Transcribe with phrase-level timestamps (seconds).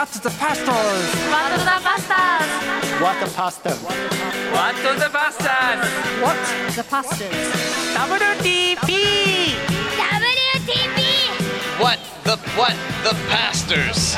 [0.00, 0.66] What the pastors?
[1.28, 2.52] What the Bastards
[3.02, 3.70] What the pasta?
[4.56, 5.88] What the bastards?
[6.22, 6.38] What
[6.74, 7.28] the Pastors
[7.92, 8.88] WTP!
[10.00, 11.00] WTP
[11.78, 12.74] What the what
[13.04, 14.16] the pastors?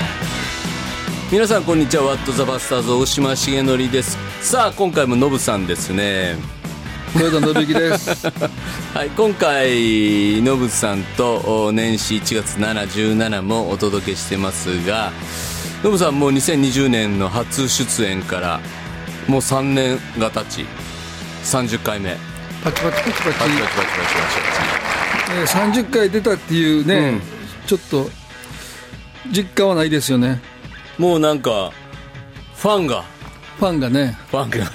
[1.33, 6.37] 皆さんこんにちはワットザバスターズ大島重則ですさあ今回もノブさんですね
[7.15, 8.27] 豊田信之です。
[8.95, 15.13] はい今回ノブさんとお年始1月717もお届けしてますが
[15.83, 18.61] ノブさんもう2020年の初出演から
[19.27, 20.65] もう3年が経ち
[21.43, 22.17] 30回目。
[22.63, 23.25] パチパチパチパチ。
[23.25, 24.23] パチパチパチパチパ
[25.27, 27.21] チえー30回出たっていうね、うん。
[27.67, 28.09] ちょっと
[29.33, 30.41] 実感はないですよね。
[30.99, 31.73] もうなんか
[32.55, 33.03] ファンが。
[33.59, 34.71] ファンがね、ファンが。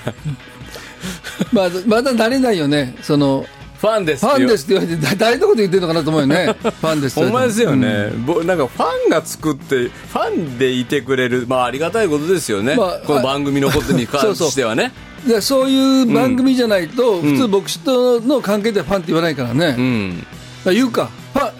[1.54, 2.96] まだまだ慣れないよね。
[3.02, 3.46] その
[3.80, 4.26] ファンです。
[4.26, 6.55] フってよァンですって言われてだ誰のこと言ってるのかなと思うよね。
[6.62, 8.26] ファンですってほんまですよね、うん。
[8.26, 14.52] ぼなんかファンが作ってファンでいてくれるまあありがたいことですよね、まあこの番組のことに関そうそう。
[14.52, 14.91] してはね
[15.27, 19.76] でそういう番組じゃないと、普通牧師との関係ではファンって言わないからね。
[19.77, 20.26] うん。
[20.63, 21.09] まあ言うか。
[21.34, 21.52] ファン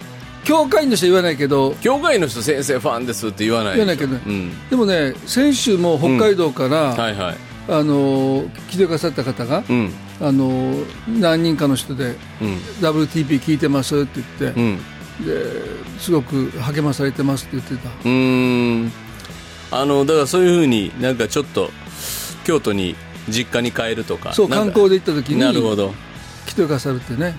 [0.44, 1.76] 教会員の人は言わないけど。
[1.82, 9.94] 教会の人先生ファンですって言わない言わないけど、うん、でもね先週も北海道から、はいはいあの来てくださった方が、うん。
[10.20, 10.74] あの
[11.08, 12.56] 何人かの人でうん。
[12.82, 14.78] WTP 聞いてますって言って、うん。
[15.26, 17.90] ですごく励まされてますって言ってた。
[17.90, 18.92] うーん。
[19.72, 21.70] あのだからそういうふうになんかちょっと
[22.46, 22.96] 京都に
[23.28, 25.94] 実家に帰るとかそう観光で行った時になるほど。
[26.46, 27.36] 来てくださるってね。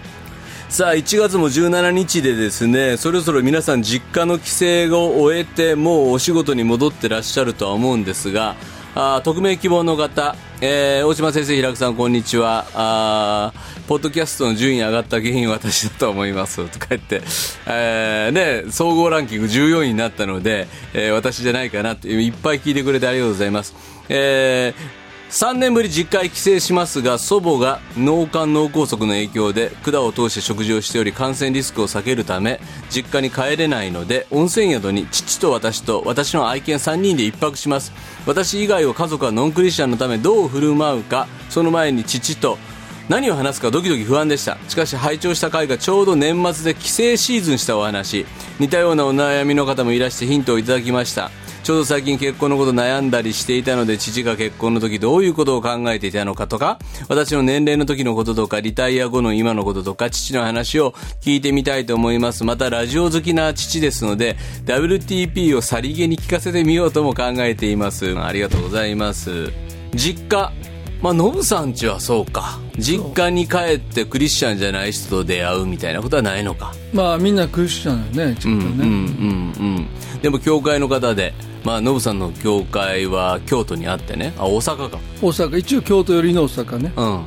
[0.69, 4.67] さあ1月も17日でですねそろそろ皆さん実家の帰省
[4.99, 8.55] を終えてもうお仕事に戻ってらっしゃるとは思うんですが
[9.01, 12.67] あ匿名希望の方、えー大島先生平久さんこんにちは。
[12.75, 13.53] あ
[13.87, 16.69] ポッドキャストの順位上がった原因は私だと思います。
[16.69, 17.23] とか言って、
[17.69, 23.77] えーね、総合ランキング14位になったので、えー私じゃないかなっていっぱい聞いてくれてありがとうございます、
[24.09, 24.98] えー
[25.31, 37.93] 3年ぶり実家へ帰省しますが祖母が脳幹脳梗塞の影響で管を通して食事をしており感染リスクを避けるため実家に帰れないので温泉宿に父と私と私の愛犬3人で1泊します。
[38.27, 42.59] 私以外は家族はノンクリスチャンのためどう振る舞うかその前に父と
[43.09, 44.59] 何を話すかドキドキ不安でした。
[44.69, 48.27] しかし拝聴した回がちょうど年末で帰省シーズンしたお話。
[48.61, 51.31] 似たようなお悩みの方もいらしてヒントをいただきました。
[51.63, 62.45] ちょうど最近結婚のこと悩んだりしていたので父が結婚の時どういうことを考えていたのかとか私の年齢の時のこととかリタイア後の今のこととか父の話を聞いてみたいと思います。
[62.45, 68.19] またラジオ好きな父ですので WTP をさりげに聞かせてみようとも考えています。
[68.19, 69.53] ありがとうございます。
[69.95, 70.78] 実家。
[71.01, 72.59] まあ、ノブさんちはそうか。
[72.77, 76.75] 実家に帰ってクリスチャンじゃない人と出会うみたいなことはないのか。
[76.93, 79.87] まあみんなクリスチャンだよねちょっとね、うんうんうん
[80.23, 81.33] でも教会の方で
[81.65, 84.35] まあノブさんの教会は京都にあってね。
[84.39, 84.99] あ大阪か。
[85.23, 85.59] 大阪。
[85.59, 86.93] 一応京都寄りの大阪ね。
[86.97, 87.25] うん。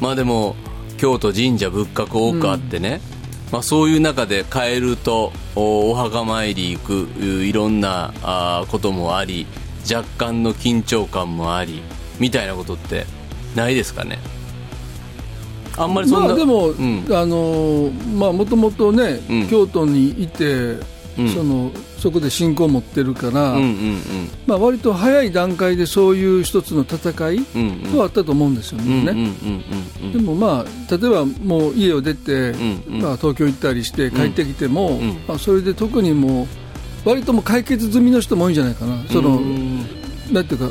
[0.00, 0.56] まあでも
[0.96, 3.00] 京都神社仏閣多くあってね、
[3.52, 9.46] まあ、そういう中で帰るとおお墓参り行くいろんなあーこともあり
[9.90, 11.82] 若干の緊張感もあり
[12.18, 13.06] みたいなことって
[13.54, 14.18] ないですかね？
[15.78, 17.04] あんまりそんな、まあでも、うん。
[17.10, 19.48] あのまあもともとね、うん。
[19.48, 20.78] 京都にいて、
[21.18, 21.28] うん。
[21.34, 23.98] そのそこで信仰を持ってるから、うんうん
[24.46, 27.92] まあ割と早い段階でそういう一つの戦いうんうん。
[27.92, 28.84] うんはあったと思うんですよね。
[28.84, 29.64] うんうんうん
[30.02, 33.02] うんでもまあ例えばもう家を出て、んうん。
[33.02, 35.18] まあ、東京行ったりして帰ってきても、ん。
[35.26, 39.02] まあ、それで特にもう割ともう解決済みの人も多いんじゃないかな。
[39.10, 39.78] その、うん。
[40.32, 40.70] なんていう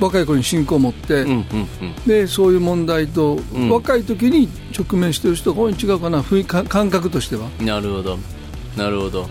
[0.00, 1.94] 若い頃に信仰を持って、うんうんうん。
[2.06, 3.70] でそういう問題と、ん。
[3.70, 7.48] 若い時に直面してる人が多いに違うかな感覚としては。
[7.60, 8.18] なるほど。
[8.76, 9.28] なるほど。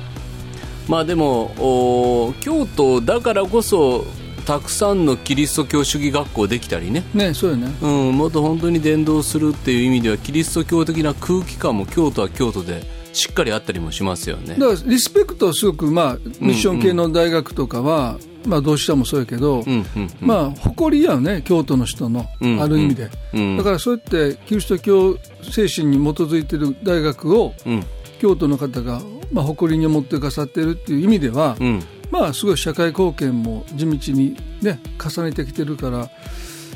[0.88, 4.06] まあでもお京都だからこそ
[4.46, 7.04] たくさんのキリスト教主義学校できたりね。
[7.14, 7.68] ねそうよね。
[7.82, 14.56] うん、もっと本当に伝道するっていう意味ではキリスト教的な空気感も京都は京都でしっかりあったりもしますよね。
[14.58, 20.10] だからリスペクトはすごく、まあ、ミッション系の大学とかは、まあ、同志社もそうやけど、うんうんうん。
[20.22, 23.58] まあ、誇りやよね京都の人の、うんある意味で、うん。
[23.58, 27.84] だからそうやってキリスト教精神に基づいている大学をうん。
[28.20, 29.02] 京都の方が、
[29.32, 31.84] まあ、誇りに思ってくださっているっていう意味では、うん。
[32.10, 36.10] まあ、すごい社会貢献も地道に、ね、重ねてきてるから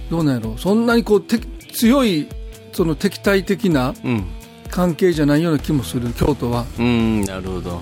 [0.09, 0.59] どうなんやろう。
[0.59, 1.39] そんなにこうて
[1.73, 2.27] 強い
[2.73, 4.25] その敵対的なうん。
[4.69, 6.65] 関係じゃないような気もする京都は。
[6.79, 7.81] うんなるほど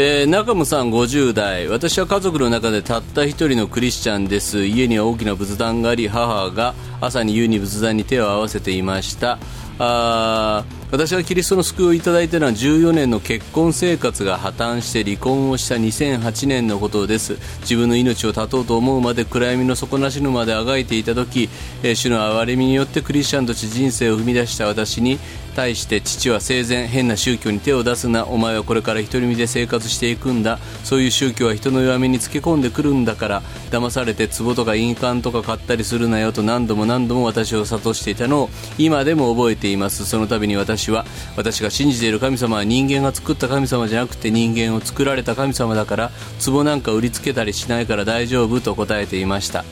[0.00, 4.64] えー中野さん50代私は家族の中でたった一人のクリスチャンです。
[4.64, 9.40] 家には大きな仏壇があり母が朝に夕に仏壇に手を合わせていました。
[9.80, 17.36] あー私はキリストの救いをいただいたのは14年の結婚生活が破綻して離婚をした2008年のことです。
[17.60, 21.50] 自分の命を絶とうと思うまで暗闇の底なし沼であがいていた時、
[21.82, 25.18] えー主の憐れみによってクリスチャンとして人生を踏み出した私に
[25.58, 30.58] 対して父は生前変な宗教に手を出すなお前はこれから独り身で生活していくんだ。
[30.84, 33.42] そういう宗教は人の弱みにつけ込んでくるんだから
[33.72, 40.06] 騙されて壺とか印鑑とか買ったりするなよと何度も何度も私を諭していたのを今でも覚えています。
[40.06, 41.04] その度に私は
[41.36, 46.10] 私が信じている神様は人間が作った神様じゃなくて人間を作られた神様だから
[46.44, 49.64] 壺なんか売りつけたりしないから大丈夫と答えていました。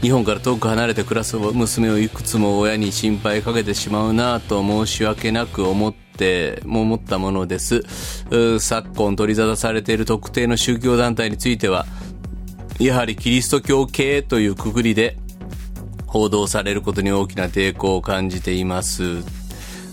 [0.00, 7.82] 日本から遠く離れて暮らす娘をいくつも親に心配かけてしまうなと申し訳なく思っても思ったものです。
[8.58, 11.84] 昨今取り沙汰されている特定の宗教団体については
[12.78, 15.18] やはりキリスト教系というくくりで
[16.06, 19.39] 報道されることに大きな抵抗を感じています。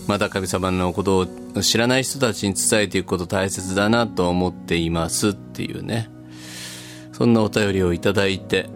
[0.08, 6.10] まだ神様のことを知らない人たちに伝えていくこと大切だなと思っていますっていうね。
[7.12, 8.70] そんなお便りをいただいて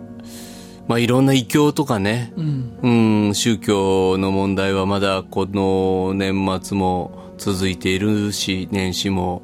[0.89, 9.43] まあ、いろんな異教とかね、うん、宗教の問題はまだこの年末も続いているし、年始も、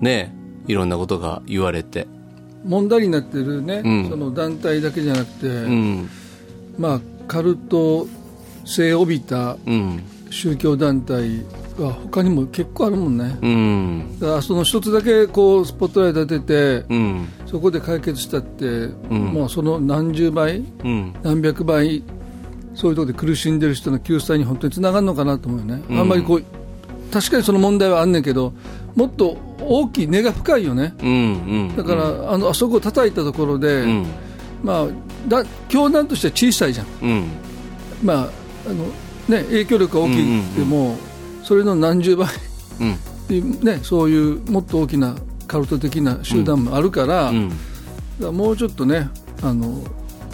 [0.00, 0.34] ね、
[0.66, 2.06] いろんなことが言われて、
[2.64, 4.08] 問題になってるね、うん。
[4.08, 6.10] その団体だけじゃなくて、うん、
[6.78, 8.06] まあ、カルト
[8.64, 10.02] 性を帯びたうん、
[10.34, 11.44] 宗教団体
[11.78, 18.92] は他にも結構あるもんね、うん、だからその一つだけこうスポットライト当てて、うん、そこで解決したって、ん。
[19.32, 22.02] もうその何十倍、うん、何百倍、
[22.74, 25.98] そういうところで苦しんでる人の救済に本当につながるのかなと思うよね、うん。
[26.00, 26.44] あんまりこう
[27.12, 28.52] 確かにその問題はあんねんけど、
[28.96, 30.94] もっと大きい根が深いよね。
[31.76, 34.06] だから、あのあそこを叩いたところで、うん、
[34.64, 34.86] まあ、
[35.28, 36.86] だ教団としては小さいじゃん、
[38.02, 38.30] まあ
[38.66, 38.84] あの
[39.28, 40.96] ね、影響力が大きいっても、
[41.42, 42.28] それの何十倍、
[42.80, 45.14] うん、 ね、そういうもっと大きな
[45.46, 47.32] カルト的な集団もあるから、か
[48.20, 49.08] らもうちょっとね
[49.42, 49.82] あの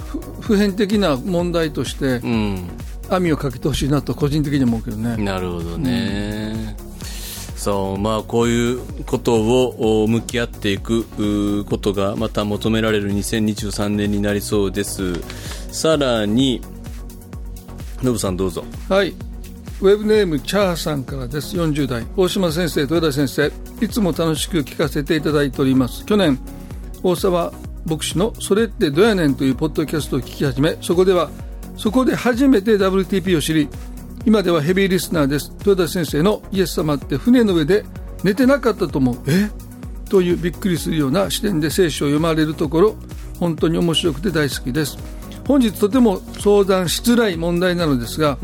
[0.06, 2.68] ふ普遍的な問題としてうん。
[3.10, 5.16] 網をかけてほしいなと個人的に思うけどね。
[5.16, 6.76] なるほどね。
[7.56, 15.14] そう、まあ、こういうことをお向き合っていくうことがまた求められる2023年になりそうです。
[15.70, 16.62] さらに、
[18.02, 18.64] ノブさんどうぞ。
[18.88, 19.10] はい。
[19.10, 21.56] ウェブネームチャーさんからです。
[21.56, 22.06] 40代。
[22.16, 23.52] 大島先生、豊田先生、
[23.84, 26.04] いつも楽しく聞かせていただいております。
[26.06, 26.38] 去年、
[27.02, 27.52] 大沢
[27.86, 31.30] 牧師のそれってどやねんというポッドキャストを聞き始め、そこでは、
[31.76, 33.68] そこで初めて WTP を知り、
[34.26, 35.52] 今ではヘビーリスナーです。
[35.60, 37.84] 豊田先生のイエス様って船の上で
[38.22, 39.18] 寝てなかったと思う。
[39.26, 39.50] え？
[40.10, 42.96] というびっくりするような視点で聖書を読まれるところ、
[43.38, 44.98] 本当に面白くて大好きです。
[45.46, 48.38] 本日とても相談しづらい問題なのですが、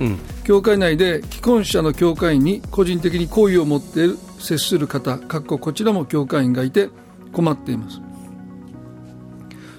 [0.44, 6.90] 教会内で既婚者の教会員に個人的に好意を持っている接する方かっここちらも教会員がいて
[7.32, 8.00] 困っています。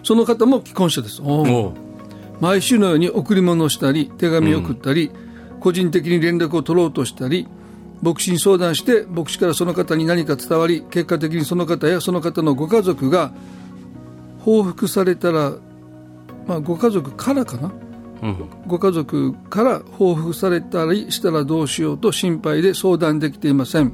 [0.03, 1.21] その方も既婚者です。
[2.39, 5.11] 毎週のように贈り物をしたり手紙を送ったり、
[5.59, 7.47] 個人的に連絡を取ろうとしたり
[8.01, 13.31] 牧師に相談して牧師からその方に何か伝わり結果的にその方やその方のご家族が
[14.39, 15.55] 報復されたら、
[16.47, 17.71] まあ、ご家族からかな。
[18.23, 23.93] うん、ご家族から報復されたりしたらどうしようと心配で相談できていません。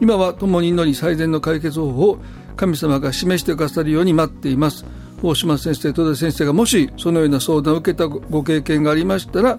[0.00, 2.18] 今は共に祈り最善の解決方法を
[2.56, 4.84] 神様が示してくださるように待っています。
[5.22, 9.58] 大島先生戸田先生がもしそのような相談を受けたごご経験がありましたら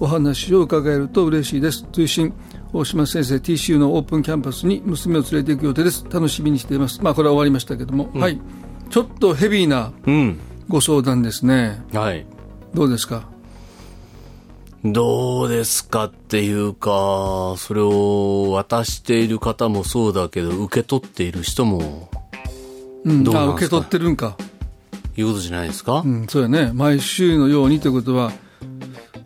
[0.00, 1.86] お話を伺えると嬉しいです。
[1.92, 2.34] 追伸
[2.72, 6.04] 大島先生 TCU のオープンキャンパスに娘を連れて行く予定です。
[6.10, 7.02] 楽しみにしています。
[7.02, 8.38] まあこれは終わりましたけども、はい。
[8.90, 10.38] ちょっとヘビーなうん。
[10.68, 11.82] ご相談ですね。
[11.92, 12.26] はい。
[12.74, 13.28] どうですか？
[14.84, 22.10] どうですかっていうか、それを渡している方もそうだけど、受け取っている人も、
[23.04, 23.24] うん。
[23.24, 23.52] どうなんすか？
[23.52, 24.36] あ受け取ってるんか。
[25.18, 28.32] いうことじゃないですか、うん、そうやね、毎週のようにということは、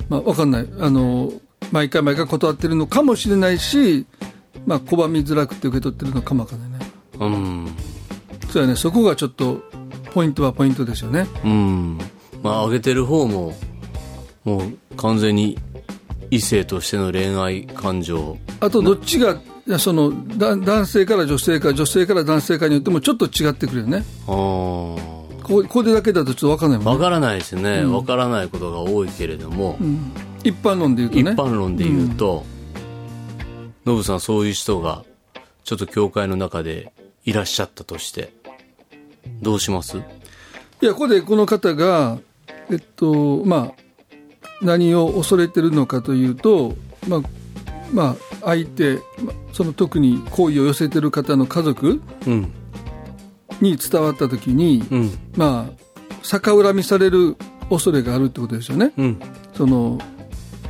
[0.08, 1.32] まあ、わかんない、あの
[1.72, 4.06] 毎回毎回断ってるのかもしれないし、
[4.66, 6.86] まあ、拒みづらくて受け取ってるのかもわかんないね、
[7.18, 7.68] うん。
[8.52, 9.64] そうやね、そこがちょっと、
[10.10, 11.26] ポイントはポイントですよね。
[11.44, 11.98] うん。
[12.42, 13.54] まあ、上げてる方も、
[14.44, 15.58] もう完全に
[16.30, 18.38] 異性としての恋愛感情。
[18.60, 19.40] あと、どっちが、
[19.78, 24.04] そのだ男性から女性か、女性から男性かによってもちょっと違ってくるよね。
[24.26, 24.34] ああ。
[25.50, 26.92] こここれだけだとちょっとわかんないもんね。
[26.92, 27.84] わからないですね。
[27.84, 29.78] わ、からないことが多いけれども、
[30.44, 31.30] 一般論で言うと一ね。
[31.32, 32.44] 般論で言うと、
[33.84, 35.04] ノブさんそういう人が、
[35.64, 36.92] ちょっと教会の中で
[37.24, 38.32] いらっしゃったとして、
[39.42, 39.98] どうします？
[39.98, 40.02] い
[40.80, 42.18] や、ここでこの方が、
[42.70, 43.82] えっと、まあ、
[44.62, 46.74] 何を恐れてるのかというと、
[47.08, 47.20] まあ、
[47.92, 52.52] まあ、相手、まその特に好意を寄せてる方の家族うん。
[53.60, 55.18] に伝わった時に、うん。
[55.36, 57.36] まあ、逆恨みされる
[57.68, 58.92] 恐れがあるってことですよね。
[58.96, 59.20] うん。
[59.54, 59.98] その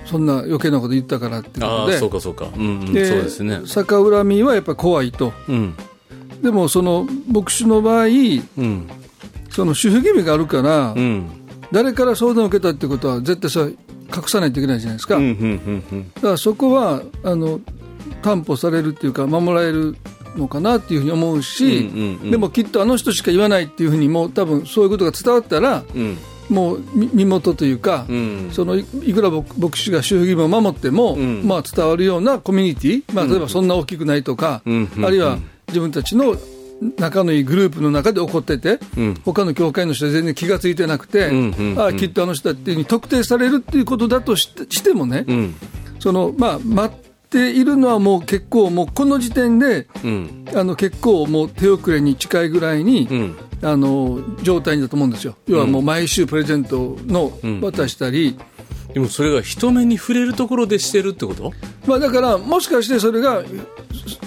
[0.07, 2.49] そんな余計なこと言ったからってことでああ、そうかそうか。
[2.57, 2.93] うん、うん。
[2.93, 3.61] でそうですね。
[3.67, 5.75] 逆恨みはやっぱ怖いとうん。
[6.43, 8.89] でもその牧師の場合うん。
[9.51, 11.29] その主婦義務があるから、うん。
[11.73, 13.71] 誰から相談を受けたってことは絶対それ
[14.15, 15.25] 隠さないといけないじゃないですか、うん。
[15.25, 15.31] うん。
[15.31, 16.13] うん。
[16.15, 17.61] だからそこはあの
[18.23, 19.97] 担保されるっていうか守られる
[20.37, 26.19] のかなっていうふうに思うし、うんうんうんでもきっとあの人しか言わないっていうふうにもう多分そういうことが伝わったらうん。
[26.49, 28.51] もうみ身元というか、うん。
[28.53, 35.39] そのいいくら牧牧師が主義義務を守っても、んまあ、伝わるようなコミュニティ、まあ、例えばそんな大きくないとか、うんあるいは
[35.71, 36.37] 自分たちの
[36.99, 45.55] 仲のいいグループの中で起こってて、うん他の教会の人は全然気がついてなくて、うんうんうんああきっとあの人だっていうに特定されるっていうことだとしてしてもね、うん。
[45.99, 50.45] そのまあ、待っているのはもう結構、もうこの時点で、うん。
[50.55, 53.37] あの結構もう手遅れに近いぐらいに、うん。
[53.63, 58.39] あの状態だと思うんですよ、要はもう毎週プレゼントのん渡したり、
[58.95, 61.53] でもそれが人目に触れるところでしてるってこと？
[61.87, 63.43] まあ、だから、もしかしてそれが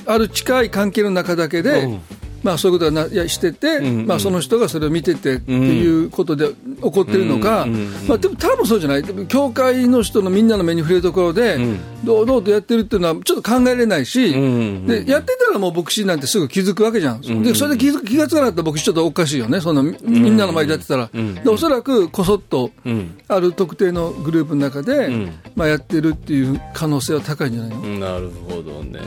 [0.05, 2.01] ある近い関係の中だけで、うん
[2.43, 4.07] まあ、そういうことがなしてて、んうん。
[4.07, 8.07] まあ、その人がそれを見ててっていうことで起こってるのか、うんうんうん。
[8.07, 11.57] まあ、でも多分そうじゃない、教会の人のみんなの目に触れるところで、
[12.03, 14.47] 堂々とやってるっていうのはちょっと考えられないし、んう
[14.83, 14.87] ん。
[14.87, 23.17] でやってたらもう牧師なんてすぐ気づくわけじゃん、でそれで気づ気がつかなかったら牧師ちょっとおかしいよね、そんなみみんなの前でやってたら、でおそらくこそっと、ん。
[23.27, 25.31] ある特定のグループの中で、ん。
[25.55, 27.99] まあ、やってるっていう可能性は高いんじゃないの？
[27.99, 28.99] なるほどね。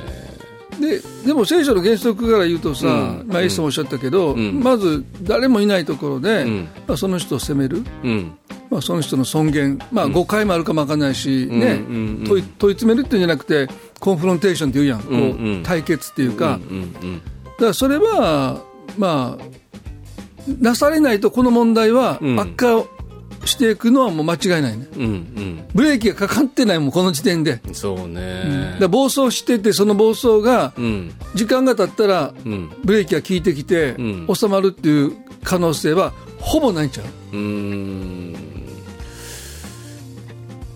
[0.81, 2.91] ででも聖書の原則から言うとさ、う
[3.25, 3.27] ん。
[3.29, 4.61] まあ、イエスもおっしゃったけど、ん。
[4.63, 6.69] まず誰もいないところで、ん。
[6.87, 8.39] まあ、その人を責める、うん。
[8.71, 11.67] まあ、その人の尊厳、まあ、誤解もあるかもわかんないし、ね。
[11.89, 12.19] うん。
[12.21, 12.25] うん。
[12.27, 13.69] 問い問い詰めるっていうんじゃなくて
[14.01, 15.21] コンフロンテーションっていうやん、こううん。
[15.21, 15.25] う
[15.59, 16.77] ん対決っていうか、うん。
[17.03, 17.19] うん。
[17.19, 17.21] だ
[17.59, 18.63] からそれは、
[18.99, 19.45] まあ、
[20.61, 22.39] なされないとこの問題はうん。
[22.39, 22.96] 悪化
[23.47, 27.61] していくのはもう間違いないね、うんブレーキがかかってないもんこの時点で。
[27.67, 27.75] うん。
[27.75, 28.77] そうだかね。
[28.81, 31.13] ら暴走してて、その暴走がうん。
[31.35, 32.71] 時間が経ったら、うん。
[32.85, 35.13] ブレーキが効いてきて、うん収まるっていう
[35.45, 37.07] 可能性はほぼないんちゃう？
[37.33, 38.35] うーん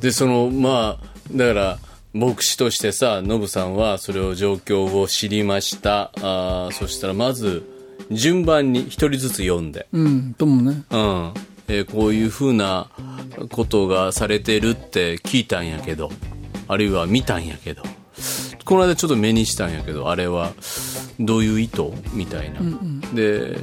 [0.01, 1.79] でそのまあだから
[2.13, 7.63] 牧師としてさノブさんはそれを状況を知りましたあーそしたらまず
[8.11, 10.83] 順番に一人ずつ読んで、うん、ともね。
[10.91, 11.33] うん
[11.73, 12.89] えーこういうふうな
[13.51, 16.11] ことがされてるって聞いたんやけど
[16.67, 17.83] あるいは見たんやけど
[18.65, 20.53] この間ちょっと目にしたんやけどあれは
[21.21, 22.61] どういう意図みたいな、
[23.15, 23.59] で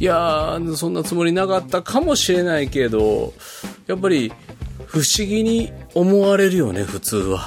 [0.00, 3.34] いやーそんなつもりなかったかもしれないけど
[3.86, 4.32] やっぱり
[4.86, 7.46] 不思議に思われるよね普通は、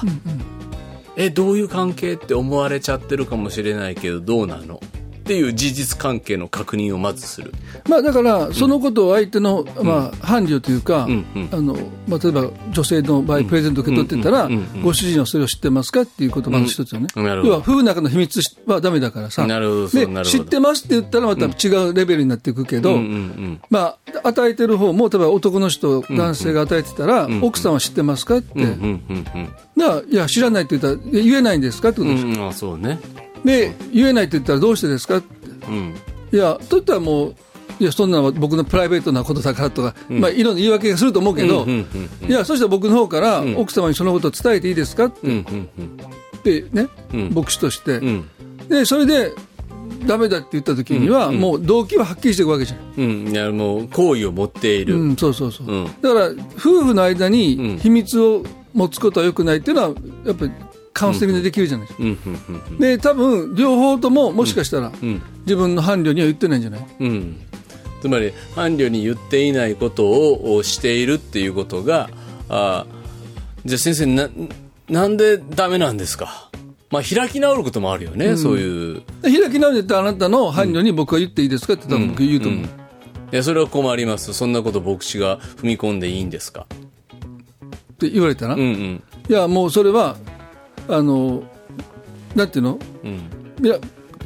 [1.16, 4.80] えどういう関係って思われちゃってるかもしれないけどどうなの？
[5.26, 7.52] っていう事実関係の確認をまずする。
[7.88, 11.08] まあ、だから、そのことを相手の、まあ、伴侶というか、
[11.50, 14.48] あのまあ、例えば女性の場合、プレゼント受け取ってたら、
[14.84, 17.08] ご主人はそれを知ってますかっていうことまず一つよね。
[17.16, 19.44] 要は、夫婦の中の秘密はダメだからさ。
[19.48, 22.96] なるほどで知ってますって言ったら、また違うレベルになっていくけど、
[23.68, 28.60] まあ、与えてる方も、例えば男の人、男性が与えてたら、奥さんは知ってますかって。
[30.08, 32.24] いや、知らないって言ったら、言えないんですかってことです。
[32.24, 33.00] うんうんあそうね
[33.44, 35.18] で、言えないって言ったらどうしてですか？
[35.18, 35.48] って。
[35.68, 35.94] うん。
[36.32, 37.34] いや、といったらもう、
[37.78, 41.86] いや、そんなのは僕のプライベートなことだからとか、まあ、いろんな言い訳がすると思うけど、うんうん
[42.22, 45.06] うんいや、そしたら僕の方から、奥様にそのことを伝えていいですか？
[45.06, 45.98] っうんうんうん。
[46.42, 47.32] てね、うん。
[47.34, 48.28] 牧師として、うん。
[48.68, 49.32] で、それで、
[50.06, 52.78] ダメだって言った時には、もう動機ははっきりしていくわけじゃん。
[52.96, 53.28] うん。
[53.28, 55.66] いやもう好意を持っている、うん、そうそうそう。
[55.66, 55.84] うん。
[55.84, 56.26] だから、
[56.56, 57.32] 夫婦の間うん。
[57.32, 59.88] に秘密を持つことはよくないっていうのは、
[60.24, 60.52] やっぱり
[60.98, 62.04] カウンセリングでできるじゃないですか。
[62.04, 65.22] うんうんうんで、多分、両方とも、もしかしたら、うん。
[65.44, 66.86] 自分の伴侶には言ってないんじゃない？
[67.00, 67.36] うん。
[68.00, 70.06] つまり伴侶に言っていないこと
[70.54, 72.10] をしているっていうことが
[72.48, 72.86] あ
[73.64, 74.28] じゃあ先生な
[74.88, 76.50] なんでダメなんですか？
[76.90, 79.02] まあ開き直ることもあるよね、そういう。
[79.22, 82.64] で開き直りであなたの伴侶に僕は言っていいですかって多分僕言うと思う。
[82.64, 82.66] い
[83.32, 84.34] やそれは困ります。
[84.34, 86.66] そんなこと牧師が踏み込んでいいんですか？
[87.94, 89.02] って言われたら、いうんうん。
[89.28, 90.16] や、もうそれは、
[90.88, 91.42] あの、
[92.34, 92.78] なんていうの？
[93.04, 93.66] うん。
[93.66, 93.78] いや、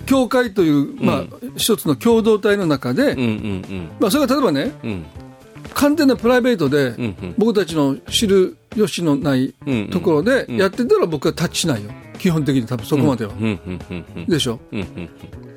[0.07, 1.25] 教会という、まあ、
[1.57, 4.91] 一つの共同体の中で、うんうんまあ、それが例えばね、うん。
[4.91, 5.07] うん
[5.73, 7.35] 完全なプライベートで、んうん。
[7.39, 9.91] 僕たちの知る由のないうんうん。
[9.91, 11.93] ところでやってたら僕はタッチしないよ。
[12.19, 14.59] 基本的に多分そこまでは、うんうんうんうんでしょ？
[14.73, 15.09] うんうん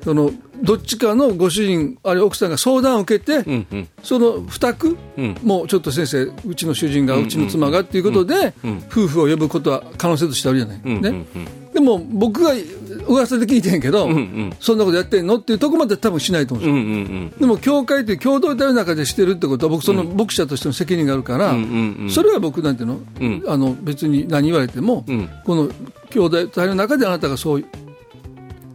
[0.04, 0.30] その
[0.62, 3.88] どっちかのご主人あるいは奥さんが相談を受けて、うんうん。
[4.02, 5.36] その負託、うん。
[5.42, 8.54] もうちょっと先生うちの主人がうちの妻がっていうことで、
[8.90, 11.26] 夫婦を呼ぶことは可能性としてあるじゃない、うんうんね。
[11.72, 12.52] でも僕が
[13.08, 16.68] 噂で聞いてんけど、んそんなことやってんのっていうところまで多分しないと思う。
[16.68, 17.40] んですようんうんうん。
[17.40, 22.10] でも教会という共同体の中でしてるってことは、僕、その牧者としての責任があるから、うんうんうん。
[22.10, 23.42] それは僕なんていうの,、ん。
[23.48, 25.28] あの別に何言われても、ん。
[25.44, 25.68] この
[26.10, 27.64] 共同体の中であなたがそう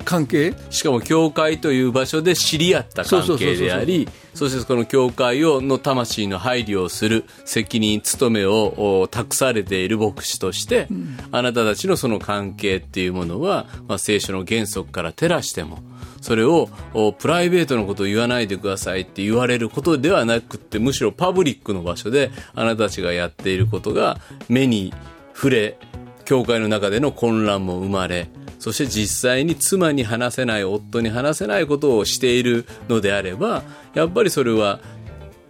[0.09, 10.87] 関係、しかも教会という場所で知り合った関係でありそしてこの教会をの魂の配慮をする責任務めをお託されている牧師として、
[11.31, 15.77] あなたたちのその関係っていうものは、まあ、聖書の原則から照らしても
[16.21, 24.91] それをおプライベートのことを言わないでくださいって言われることではなくってむしろパブリックの場所であなたたちがやっていることが目に
[25.35, 25.77] 触れ
[26.25, 33.63] 教会の中での混乱も生まれそして実際に妻に話せない夫に話せないことをしているのであれば
[33.93, 34.79] やっぱりそれは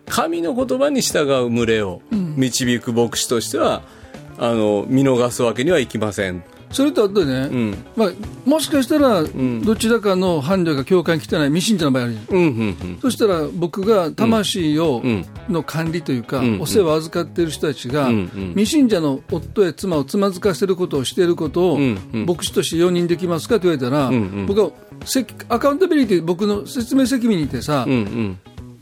[0.09, 3.83] 神の言葉に従う群れを導く牧師としては、
[4.37, 6.43] あの見逃すわけにはいきません。
[6.71, 7.71] それとあとね、ん。
[7.95, 8.09] まあ、
[8.45, 12.37] もしかしたら、どちらかの伴侶が教会に来てない未信者の場合あるじゃん。
[12.37, 15.25] うんうんそしたら僕が魂を、ん。
[15.49, 18.09] の管理というか、んお世話を預かっている人たちが、
[18.49, 21.79] 未信者の夫や妻をつまずかせることをしていることを、
[22.13, 24.11] 牧師として容認できますかと言われたら、
[24.45, 24.71] 僕は
[25.05, 27.87] せアカウンタビリティ僕の説明責任にてさ、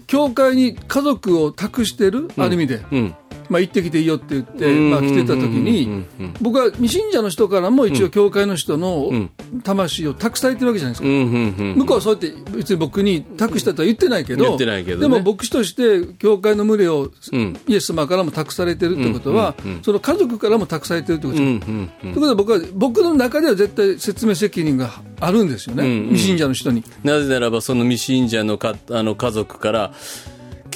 [0.07, 3.15] 教会に家族を託してる、ある意味で、うん
[3.49, 6.05] まあ、行ってきていいよって言って、うんまあ、来てた時に、
[6.41, 9.31] 僕は未信者の人からも一応教会の人のん
[9.63, 11.75] 魂を託されてるわけじゃないですか。
[11.75, 15.01] 向こうはそうやって別に僕に託したとは言ってないけど、言ってないけどね。
[15.01, 17.57] でも牧師として教会の群れをうん。
[17.67, 21.43] イエス様からも託されてるってことは、その家族からも託されてるってことうです。
[21.43, 21.91] んうん。
[22.01, 26.09] ということは僕は僕の中では絶対説明責任があるんですよね、うん。
[26.09, 26.83] 未信者の人に。
[27.03, 29.93] なぜならばその未信者のかあの家族から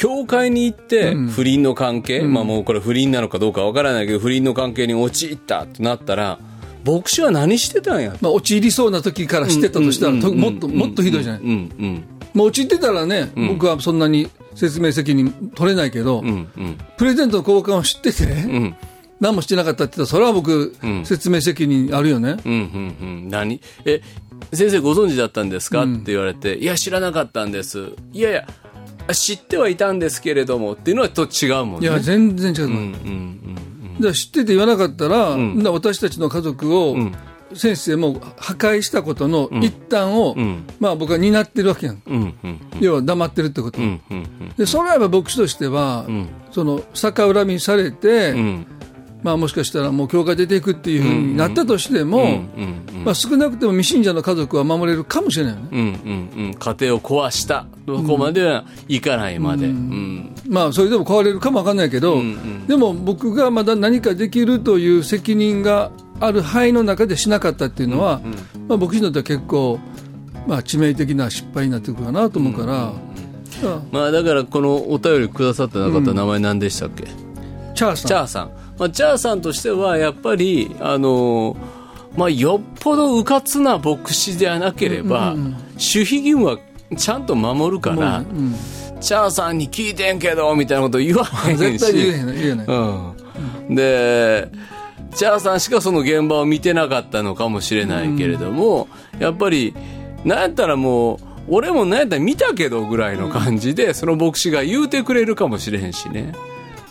[0.02, 6.40] 教会に行って不倫の関係、まあもうこれ不倫なのかどうかわからないけど不倫の関係に陥ったってなったら
[6.84, 8.18] 牧師は何してたんや？
[8.20, 16.78] まあ、陥りそうな時から知ってたとしたら、ともっともっとひどいじゃない、うんうんもう陥ってたらね、僕はそんなに説明責任取れないけど、うんうん。
[16.98, 18.76] プレゼントの交換を知ってて、ん。
[19.20, 20.74] 何もしてなかったって言ったら、それは僕、
[21.04, 22.38] 説明責任あるよね。
[22.46, 23.30] うんうんうん。
[23.30, 23.60] 何？
[23.84, 24.02] え
[24.54, 27.92] 先生ご存知だったんですか、って言われていや知らなかったんです。
[28.14, 28.48] いやいや
[29.14, 31.88] 知ってはいたんですけれどもっていうのはと違うもんね。
[31.88, 32.64] いや、全然違う。
[32.66, 33.38] うんうん
[33.96, 36.96] だから知ってて言わなかったら、な私たちの家族を、
[37.54, 40.66] 先生も破壊したことの一端を、ん。
[40.80, 42.02] まあ僕は担ってるわけやん。
[42.08, 42.60] うんうんうん。
[42.80, 43.80] 要は黙ってるってこと。
[43.80, 46.06] うんうんで、それはやっぱ牧師としては、
[46.52, 48.66] その逆恨みされて、うん
[49.24, 52.42] まあもしかしたらもう教会出ていくっていうふうになったとしても、
[53.04, 55.68] まあ少なくても未信者の家族は守れるかもしれないよね。
[55.72, 55.80] うん。
[55.80, 56.46] うん。
[56.46, 60.36] うん家庭を壊したどこまではいかないまで、うん。
[60.48, 62.22] まあそれでも壊れるかもわかんないけど、
[62.68, 68.22] でも僕がまだ何かできるという責任がある範囲の中でしなかったっていうのは、
[68.68, 69.80] まあ僕にとっては結構、
[70.48, 72.94] まあ致命的な失敗になってくるかなと思うから、ま
[73.64, 77.06] あまあだからこのお便りくださった方、名前何でしたっけ？
[77.76, 78.52] チャーさん。
[78.82, 81.56] まあ、チャーさんとしてはやっぱりあの
[82.18, 86.58] まあ、よっぽどうかつな牧師ではなければ、守秘義務は
[86.98, 88.56] ちゃんと守るから、うん
[89.00, 91.80] チャーさんに聞いてんけどみたいなこと言わへんし。
[91.80, 92.68] 絶対に言えへんの言えない。
[92.68, 94.50] うん、で
[95.16, 98.88] チャーさんしかその現場を見てなかったのかもしれないけれども、
[99.20, 99.76] やっぱり
[100.24, 106.34] なんやったらもう俺もなんやったら見たけどぐらいの感じで、その牧師が言うてくれるかもしれへんしね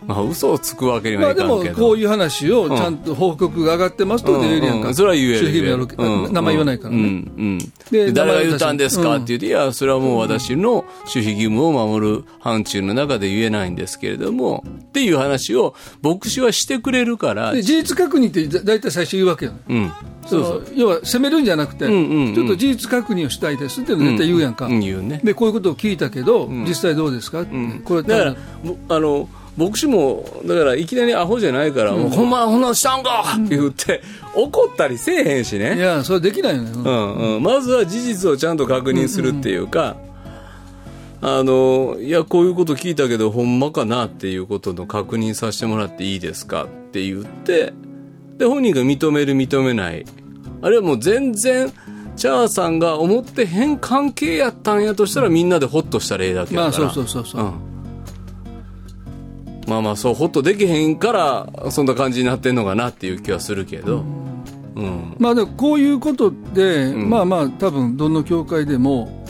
[0.06, 5.86] まあ嘘をつくわけにまあではいかんけど、もこういう話をちゃんと報告が上がってますと言えるやんか、うんうんそれは言える守秘義務やる。
[5.86, 7.58] 言える名前言わないからね、うんうん。
[7.90, 17.52] でで誰が言ったんですかうんって言って、いやそれはもう私の守秘義務を守る範疇の中で言えないんですけれどもっていう話を牧師はしてくれるから。
[17.52, 19.92] で事実確認ってだ大体最初言うわけよ、うん。
[20.26, 22.34] その要は責めるんじゃなくて、んうんうん。
[22.34, 25.20] ちょっと事実確認をしたいですって絶対言うやんか、うん言うね。
[25.22, 27.52] でこういうことを聞いたけど、実際どうですかって、
[27.84, 34.00] これだからぼあの牧師もだからいきなりアホじゃないから、もうほんまほんなんしたんかって言って
[34.34, 36.62] 怒ったりせえへんしいね、やそれできないよ。
[36.62, 39.96] ね、うんうん、まずは事実をちゃんと確認するっていうか、
[41.20, 47.74] あのいやこういうこと聞いたけどほんまかなっていうことの確認させてもらっていいですかって言って
[48.38, 50.06] で本人が認める認めない。
[50.62, 51.72] あるいはもう全然
[52.16, 56.84] チャーさんが思ってへん関係やったんやとしたらみんなでホッとした例だけやから。
[56.84, 57.69] まあそうそうそうそう、うん
[59.70, 64.04] まあまあそうホッとできへんからそんな感じになってんのかなっていう気はするけど、
[64.74, 65.14] うん。
[65.20, 67.08] まあでもこういうことで、ん。
[67.08, 69.24] まあまあ多分どの教会でも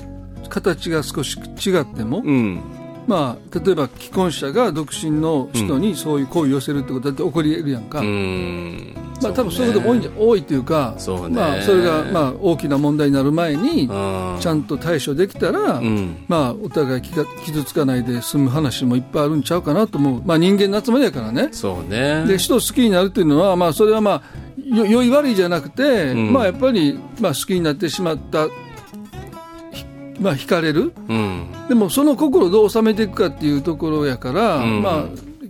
[0.49, 2.63] 形が少し違っても、うん
[3.11, 8.95] まあ例えば既婚者が独身の人にそういう行為を寄せるってことだって起こり得るやんか、うん。
[9.21, 11.35] まあ多分そういうことも多いんじゃ、多いというかそうね。
[11.35, 14.37] まあそれがまあ大きな問題になる前にうん。
[14.41, 16.25] ちゃんと対処できたら、ん。
[16.29, 17.25] まあお互い傷
[17.65, 20.23] つかないで済む話もいっぱいあるんちゃうかなと思う。
[20.25, 21.49] まあ人間の集まりやからね。
[21.51, 22.25] そうね。
[22.27, 24.23] で人を好きになるっていうのは、まあ、それはまあ
[24.77, 26.33] よ良い悪いじゃなくて、ん。
[26.33, 28.53] まあまあ、やっぱり、まあ、好きになってしまった、ひ
[30.21, 30.93] まあ、惹かれる。
[31.09, 31.47] うん。
[31.69, 34.83] でもその心をどう収めていくかっていうところやから、ん。
[34.83, 35.05] まあ、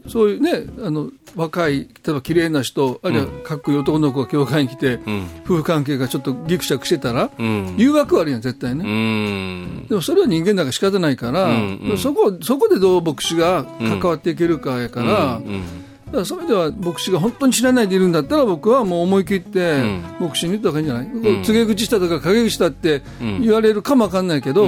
[0.08, 5.26] そういうねあの若い例えば綺麗な人あるいはかっこいい男の子が教会に来て、ん。
[5.44, 7.74] 夫婦関係がちょっとギクシャクしてたら、うん。
[7.76, 8.84] 誘惑はあるやん絶対ね。
[8.84, 9.86] うん。
[9.88, 11.80] でもそれは人間だから仕方ないから、うん。
[11.90, 11.98] うん。
[11.98, 15.64] そこそこでどう牧師が関わっていけるかやから、うん
[16.10, 20.02] だからそういう意味では牧師が本当に知らないでいるんだったら僕はもう思い切ってん。
[20.18, 23.42] 牧師に言った方がいいんじゃない、こう告げ口したとか陰口したってん。
[23.42, 24.66] 言われるかもわかんないけど、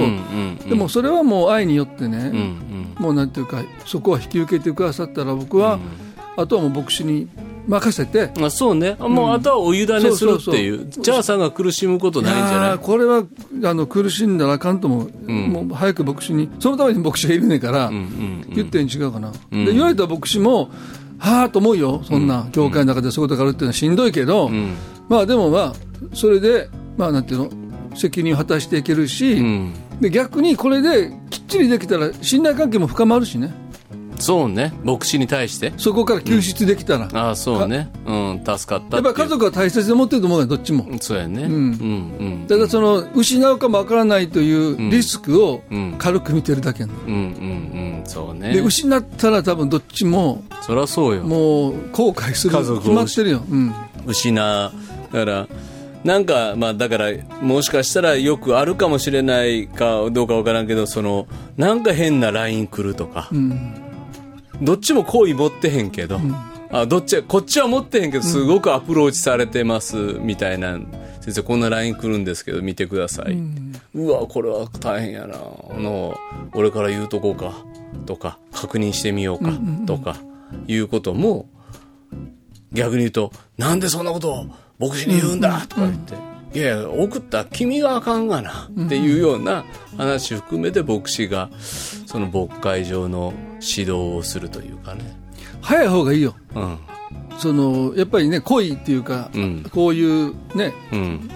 [0.67, 3.03] でもそれはもう愛によってね、うんうん。
[3.03, 5.79] もうなんていうかそこは引き受けてくださったら僕は、
[6.37, 7.27] あとはもう牧師に
[7.67, 8.31] 任せて。
[8.41, 12.71] あそうね、もうあとはお委ねするっていう、チャーさんが苦しむことないんじゃない？
[12.73, 13.23] ーこれは
[13.65, 17.91] あの苦しんだらあかんと思う、もう早く牧師に、そのために牧師がいるねんから、
[18.49, 19.37] 言ってん違うかな、で
[19.73, 20.71] 言われた牧師も、
[21.23, 24.49] はあと思うよ、そんな、教会の中でそういうことがあるっていうのはしんどいけど、
[25.07, 25.73] まあでもまあ、
[26.13, 27.49] それで、まあなんていうの、
[27.95, 29.73] 責任を果たしていけるし、ん。
[30.01, 33.53] で逆にこれできっちりできたら、信頼関係も深まるしね、
[34.23, 34.73] そうね。
[34.83, 35.73] 牧師に対して？
[35.77, 37.89] そこから救出できたら、ああそうね。
[38.05, 38.43] うん。
[38.43, 40.87] 助かったやっぱり家族族は大切に持ってると思うよ、どっちも。
[40.99, 41.43] そうやね。
[41.43, 41.51] うん。
[41.51, 45.95] うんただその失うかもわからないというリスクをん。
[45.97, 47.21] 軽く見てるだけなの、うんうんう
[48.01, 48.03] ん。
[48.05, 48.53] そうね。
[48.53, 51.23] で失ったら多分どっちもそりゃそうよ。
[51.23, 53.73] もう後悔する家族を決まってるよ、うん、
[54.05, 54.71] 失う
[55.11, 55.47] だから。
[56.03, 63.29] なんかまあだからもしかしたらよくあるかもしれないかどうかわからんけどそのなんか変な LINE 来るとか、
[64.63, 66.19] どっちも好意持ってへんけど、
[66.71, 70.79] あどっちこっちは持ってへんけどすごくアプローチされてますみたいな、
[71.21, 73.37] 先生こんな LINE 来るんですけど見てください、
[73.93, 75.35] うわこれは大変やな。
[75.35, 76.17] あの
[76.53, 77.53] 俺から言うとこうか。
[78.07, 79.51] とか確認してみようか。
[79.85, 80.17] とか
[80.67, 81.47] いうことも
[82.71, 84.45] 逆に言うと、なんでそんなことを
[84.79, 86.15] 牧師に言うんだとか言って、
[86.53, 89.65] いやいや、送った君があかんがなっていうような
[89.97, 91.49] 話含めて牧師が、
[92.05, 95.17] その牧会上の指導をするというかね。
[95.61, 96.77] 早い方がいいようん。
[97.39, 101.29] そのやっぱりね恋っていうか、んこういうねうん。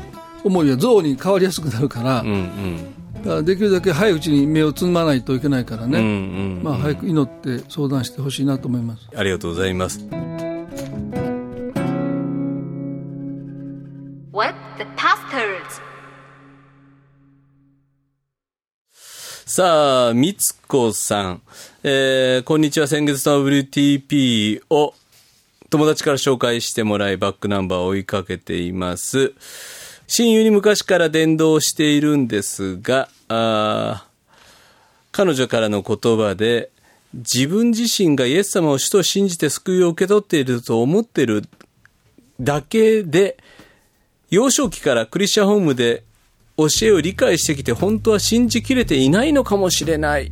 [0.43, 3.23] 思いは憎悪に変わりやすくなるから,、うんうん。
[3.23, 6.07] だからできるだけ早いうちに目をつまないといけないからね、うんう
[6.59, 6.61] ん。
[6.63, 10.05] まあ、早く祈って相談してほしいなと思いますありがとうございます。
[19.57, 21.41] さあ、みつこさん。
[21.81, 22.85] えー、こんにちは。
[22.85, 24.93] 先月の WTP を
[25.71, 29.33] 友達から紹介してもらい、バックナンバーを追いかけています。
[30.05, 34.05] 親友に昔から伝道しているんですが、あ
[35.11, 36.69] 彼女からの言葉で、
[37.15, 41.41] 自分自身がイエス様を主と信じて救いを受け取っていると思っている
[42.39, 43.37] だけで、
[44.29, 46.03] 幼少期からクリスチャンホームで
[46.57, 50.31] 教えを理解してきて本当は信じきれていないのかもしれない。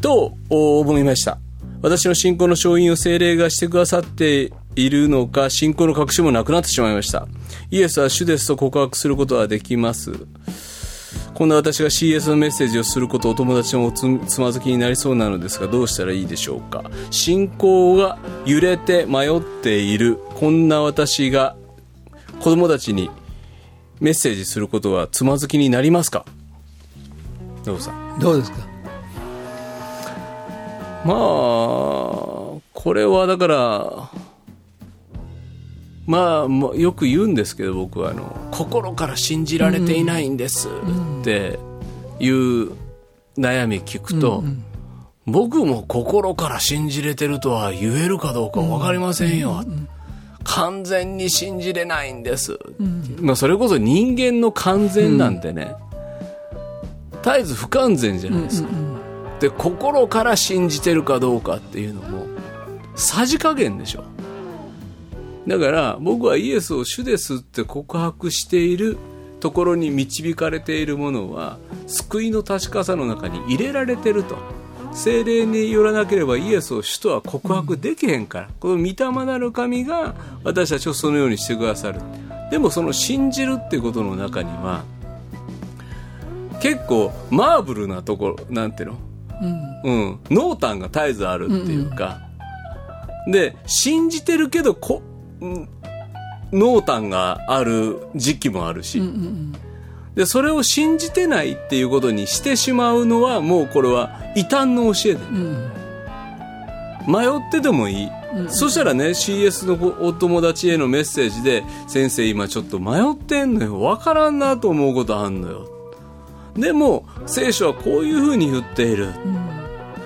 [0.00, 1.38] と思いました。
[1.80, 7.26] 私の信仰の勝因を精霊がしてくださっているのか信仰の確信もなくなってしまいました。
[7.72, 10.12] イエスは主ですと告白することはできます。
[11.34, 16.84] こんな私が CS のメッセージをすることお友達もつまずきになりそうなのですがどうしたらいいでしょうか。
[17.10, 20.18] 信仰が揺れて迷っている。
[20.36, 21.56] こんな私が
[22.38, 23.10] 子供たちに
[24.02, 26.26] メッセージすることはつまずきになりますか？
[27.64, 28.18] どうさん。
[28.18, 28.58] どうですか？
[31.04, 31.16] まあ
[32.72, 34.10] これはだから
[36.04, 40.70] まあよく言うんですけど僕はあの心から信じられていないんですっ
[41.22, 41.60] て
[42.18, 42.72] いう
[43.38, 44.42] 悩み聞くと、
[45.26, 49.64] 僕も心から信じれてるとは言えるかどうか分かりませんよ、
[50.44, 52.58] 完全に信じれないんです、
[53.20, 55.74] まあ、それこそ人間の完全なんてね、
[57.22, 58.68] 絶えず不完全じゃないですか、
[59.40, 62.26] で心から信じてるかどうかっていうのも
[62.94, 64.04] さじ加減でしょ。
[65.46, 68.96] だから僕はイエスを主ですって告白している
[69.40, 74.36] ところに導かれているものは救いの確かさの中に入れられてると
[74.92, 82.00] 精霊によらなければイエスを主とは告白できへんから、この御霊なる神が私たちをそのようにしてくださる。
[82.50, 84.84] でもその信じるっていうことの中には
[86.60, 88.98] 結構マーブルなところなんていうの、
[89.84, 90.20] うん。
[90.30, 92.20] 濃淡が絶えずあるっていうか、
[93.26, 95.02] で信じてるけどこ、
[95.40, 95.68] うん
[96.52, 99.00] 濃淡がある時期もあるし、
[100.14, 105.20] でそれを信じてないっていうことにしてしまうのはもうこれは異端の教えで、
[107.06, 108.10] 迷っててもいい、
[108.48, 113.80] そしたらね CS のお友達へのメッセージで「先生今ちょっと迷ってんのよ。
[113.80, 115.68] 分からんなと思うことあんのよ」
[116.54, 119.08] でも聖書はこういうふうに言っている、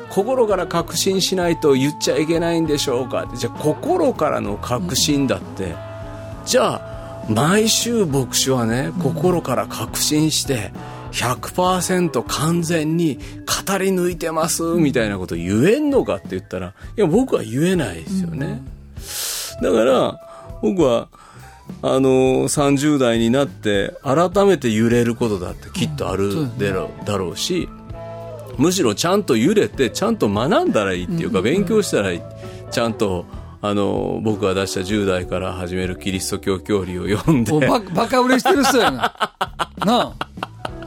[0.08, 5.74] 心から確信しないと言っちゃいけないんでしょうかじゃあ心からの確信だって、
[6.44, 6.95] じゃあ
[7.28, 10.72] 毎週牧師はね心から確信して
[11.12, 13.16] 100%完全に
[13.66, 18.62] 語り抜いてますみたいなこと言えんのかって言ったらいや僕は言えないですよね、
[19.62, 20.20] だから
[20.62, 21.08] 僕は
[21.82, 27.68] あの30代になって改めて揺れることだってきっとあるだろうだろうし
[28.56, 32.22] むしろちゃんと揺れてちゃんと学んだらいいっていうか勉強したらいい
[32.70, 33.26] ちゃんと
[33.68, 39.12] あの僕が出した10代から始めるキリスト教教理を読んでババカ売れしてる人やな。
[39.84, 40.26] なあ。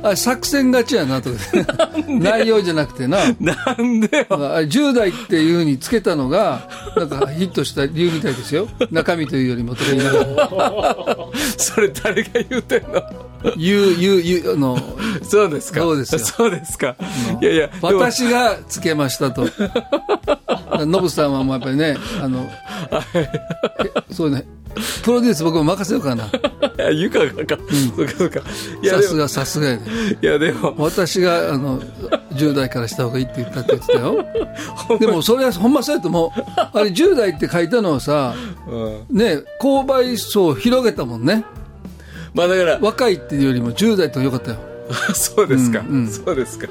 [0.01, 1.37] あ作戦勝ちやなとか
[2.07, 3.17] 内容じゃなくてな。
[3.39, 8.69] なんでよあ10代っていうふうにつけたのが、なんかヒットした理由みたいですよ。
[8.91, 10.49] 中身というよりもとか言いながら。
[11.57, 13.28] それ誰が言うてんの？
[13.57, 14.77] 言う、言う、言う、あの、
[15.23, 15.81] そうですか。
[15.81, 16.19] そうですよ。
[16.19, 16.95] そうですか。
[17.41, 19.47] いやいや私がつけましたと。
[20.85, 22.49] ノブさんはもうやっぱりね、あの、
[23.13, 23.29] え
[24.11, 24.45] そうね、
[25.03, 26.25] プロデュース僕も任せようかな。
[26.25, 26.29] い
[26.77, 27.57] やゆかがか、
[27.95, 28.41] そうかそうか。
[28.81, 29.01] いやでも。
[29.01, 29.83] さすが、さすがやで。
[30.21, 30.75] いやでも。
[30.77, 31.81] 私があの
[32.33, 34.25] 10代からした方がいいって言ったって言ってたよ。
[34.99, 36.41] でもそれはほんまそうやと思う。
[36.57, 38.35] あれ10代って書いたのはさ
[38.69, 39.17] うん。
[39.17, 41.43] ね購買層を広げたもんね
[42.33, 44.57] まあだから若いっていうよりも10代とよかったよ。
[45.13, 46.07] そうですか、うんうん。
[46.07, 46.67] そうですか。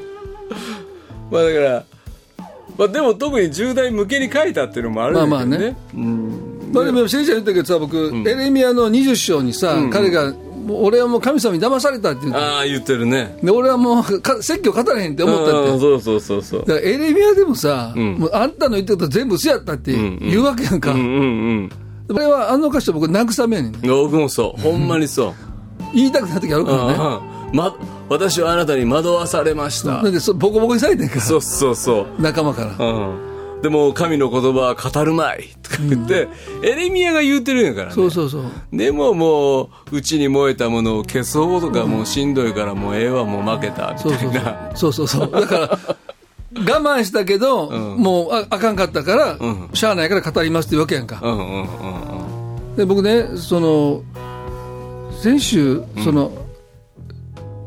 [1.30, 1.84] まあだから
[2.76, 5.76] まあでも特に10代向けに書いたっていうのもあるんだけどね,、まあまあね。
[5.94, 6.72] うん。
[6.72, 10.32] まあでも先生言ったけどさ僕、エレミアの20章にさ、彼が
[10.68, 13.38] もう俺はもう神様に騙されたって言ってああ言ってるね。
[13.42, 15.70] で俺はもうか説教語らへんって思ったって。
[15.70, 16.60] うんそうそうそうそう。
[16.60, 18.16] だからエレミアでもさ、ん。
[18.18, 21.70] もうあんたの言ってること全部嘘やったって言うわけやんか、うんうん
[22.08, 23.72] これはあの箇所僕慰めやねん。
[23.82, 24.62] 僕もそう。
[24.62, 25.34] ほんまにそう、
[25.94, 27.74] 言いたくなる時あるからね、うんま、
[28.08, 30.02] 私はあなたに惑わされました。
[30.02, 31.16] なんでそボコボコにされてんか。
[31.16, 32.22] らそうそうそう。
[32.22, 32.86] 仲間から。
[32.86, 35.48] うん、でも神の言葉は語るまい。
[35.62, 36.28] とか言って、
[36.62, 37.94] エレミアが言うてるんやからね。
[37.94, 38.42] そうそうそう。
[38.72, 44.70] でももううちに燃えたものを消そうとかもうしんどいからもうええわもう負けたそうそうみたいな。
[44.74, 45.30] そうそうそう。
[45.30, 45.78] そう だから
[46.54, 49.70] 我慢したけど、もうああかんかったから、ん。
[49.72, 51.64] しゃあないから語りますっていうわけやんか、うんうんうんう
[52.74, 52.76] ん。
[52.76, 54.02] で僕ねその
[55.22, 56.32] 先週その、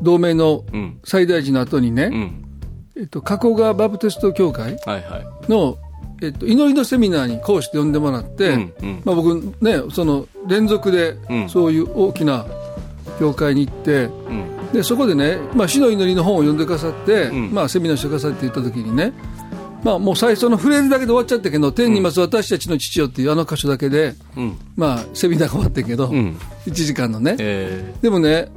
[0.02, 0.98] 同盟のうん。
[1.04, 2.44] 最大寺の後にね、うん。
[2.96, 4.76] えっと、加古川バプテスト教会
[5.48, 5.78] の、
[6.20, 8.56] えっと、祈りのセミナーに講師で呼んでもらって、
[9.04, 11.48] まあ、僕ねその連続でうん。
[11.48, 12.46] そういう大きな
[13.18, 14.72] 教会に行って、うん。
[14.72, 17.52] でそこでね、まあ、死の祈りの本を読んでくださって、ん。
[17.52, 19.12] まあ、セミナーしてくださいって言った時にね、
[19.82, 24.58] まあ、もう最初のフレーズだけで終わっちゃったけど、天にいます私たちの父よっていうあの箇所だけで、うん。
[24.76, 26.36] まあ、セミナーが終わってんけど、ん。
[26.66, 28.48] 1時間のね、えでもね、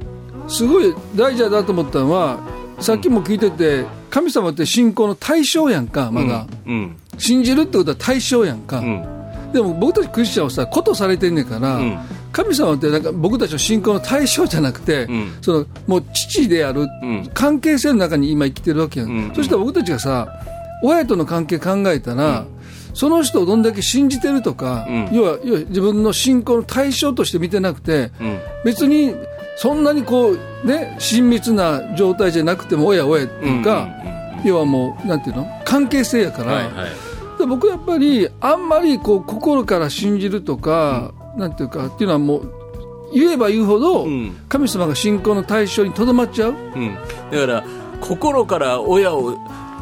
[0.48, 2.38] すごい大事だなと思ったのは、
[2.78, 6.46] さっきも聞いてて、神様って信仰の対象やんか、まだ。
[6.46, 6.96] ーうん。
[7.18, 8.78] 信じるってことは対象やんか。
[8.78, 9.52] うん。
[9.52, 12.06] でも僕たちクリスチャンはさ、ことされてんねんから、ん。
[12.32, 15.38] 神様ってなんか僕たちの信仰の対象じゃなくて、ん。
[15.40, 17.30] そのもう父である、ん。
[17.34, 19.08] 関係性の中に今生きてるわけやん。
[19.10, 19.34] うん。
[19.34, 20.28] そしたら僕たちがさ、
[20.82, 22.46] 親との関係考えたら、
[22.94, 25.08] その人をどんだけ信じてるとか、うん。
[25.12, 28.38] 要は要は自分の信仰の対象として見てなくて、うん。
[28.64, 29.14] 別に
[29.58, 33.88] そんなにこう、ね、親密な状態じゃなくても親親っていうか、
[34.44, 35.46] 要はもうなんていうの？
[35.64, 36.70] 関係性やから、
[37.38, 42.52] で僕やっぱりあんまりこう心から信じるとか、なんていうかっていうのはもう
[43.12, 44.36] 言えば言うほど、うん。
[44.48, 46.54] 神様が信仰の対象にとどまっちゃう。
[46.74, 46.94] うん。
[47.30, 47.64] だから
[48.00, 49.36] 心から親を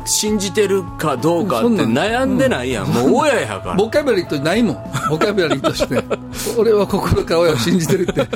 [0.04, 3.74] 信じてるかどうかって悩んでないやん、もう親やから。
[3.74, 4.76] ボキャブラリーとないもん。
[5.10, 6.02] ボキャブラリーとして。
[6.58, 8.26] 俺は心から親を信じてるって。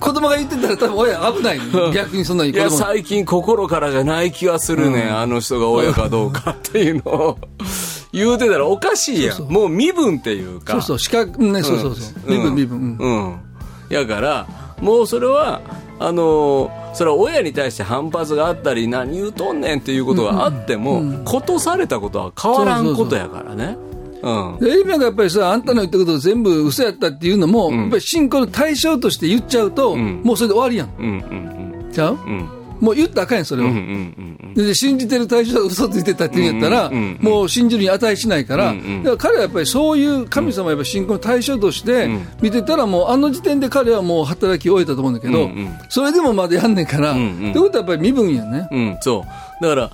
[0.00, 1.58] 子供が言ってたら多分親危ない。
[1.58, 7.38] の逆にそんなにいや最近心からじゃない気がするね、ん、あの人が親かどうかっていうのを。
[8.12, 9.36] 言うてたらおかしいやん。
[9.36, 9.52] そうそう。
[9.52, 10.74] もう身分っていうか。
[10.74, 10.98] そうそう。
[10.98, 12.30] 視覚ね、そうそうそう。
[12.30, 13.28] 身分身分、うん。
[13.28, 13.40] うん。
[13.88, 14.46] やから
[14.82, 15.60] もうそれは
[15.98, 23.78] あのーそれは親に対して反発があったり何言うとんねんっていうことがあっても、ことされたことは変わらんことやからね。
[24.22, 30.90] うんでエリミャがやっぱりさ、あんたの言ったこと全部嘘やったっていうのも、やっぱり信仰の対象として言っちゃうと、もうそれで終わりやん。
[30.98, 31.92] うんうん。
[31.92, 33.66] ちゃう、うんもう言ったらあかんやん、それを。
[33.66, 42.10] うんうんうんで信じてる対象が嘘ついてたって言うんやったら、うんうんうんもう信じるに値しないから、うんうんだから彼はやっぱりそういう神様をやっぱり信仰の対象として
[42.42, 48.68] 見てたら、もうあの時点で彼はもう働き終えたと思うんだけど、うんうんそれでもまだやんねんから、んうんってことはやっぱり身分やね。
[48.70, 49.24] うん、そ
[49.60, 49.64] う。
[49.64, 49.90] だから、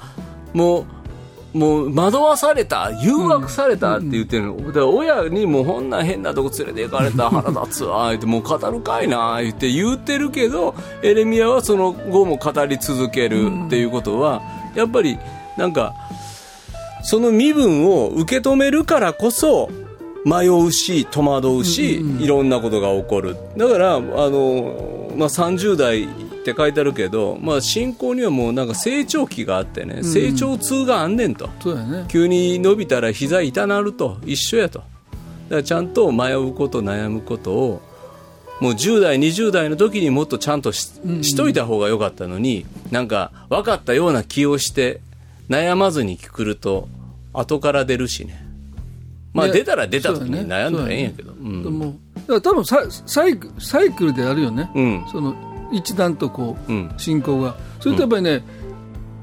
[0.54, 0.84] もう、
[1.58, 4.56] もう惑わされた、誘惑されたって言ってるの。
[4.68, 14.40] だから親にもうこんな変なとこ連れて行かれた腹立つわ、言ってもう語るかいな、言って言ってるけど、エレミアはその後も語り続けるっていうことは、
[14.74, 15.18] やっぱり
[15.56, 15.94] なんか、
[17.02, 19.68] その身分を受け止めるからこそ、
[20.24, 23.36] 迷うし、戸惑うし、いろんなことが起こる。
[23.56, 26.08] だから、あの、まあ、30代っ
[26.44, 31.48] て書いてあるけど、まあ、信仰にはもうなんか成長期があってね、成長痛があんねんと。
[31.60, 32.04] そうやね。
[32.08, 34.88] 急に伸びたら膝痛なると一緒やとだか
[35.56, 37.82] らちゃんと迷うこと悩むことを
[38.60, 40.90] もう10代20代の時にもっとちゃんとし,、
[41.22, 45.00] しといた方が良かったのになんか分かったような気をして
[45.48, 46.88] 悩まずに来ると
[47.32, 48.47] 後から出るしね
[49.38, 51.78] まあね出たら出た時に悩んだらええんやけど、でうん。
[51.78, 55.04] もだから多分ササイクサイクルであるよね、うん。
[55.10, 55.34] その
[55.72, 56.94] 一段とこう、うん。
[56.96, 57.56] 進行が。
[57.80, 58.42] それとやっぱりね、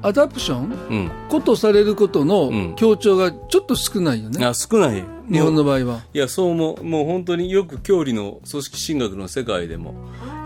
[0.02, 1.10] アダプション、うん。
[1.28, 2.28] ことされることうん。
[2.28, 5.04] の強調がちょっと少ないよね、あ少ない。
[5.30, 6.00] 日本の場合は。
[6.14, 6.84] いやそう思う。
[6.84, 9.94] もう本当によく教理の組織進学の世界でも。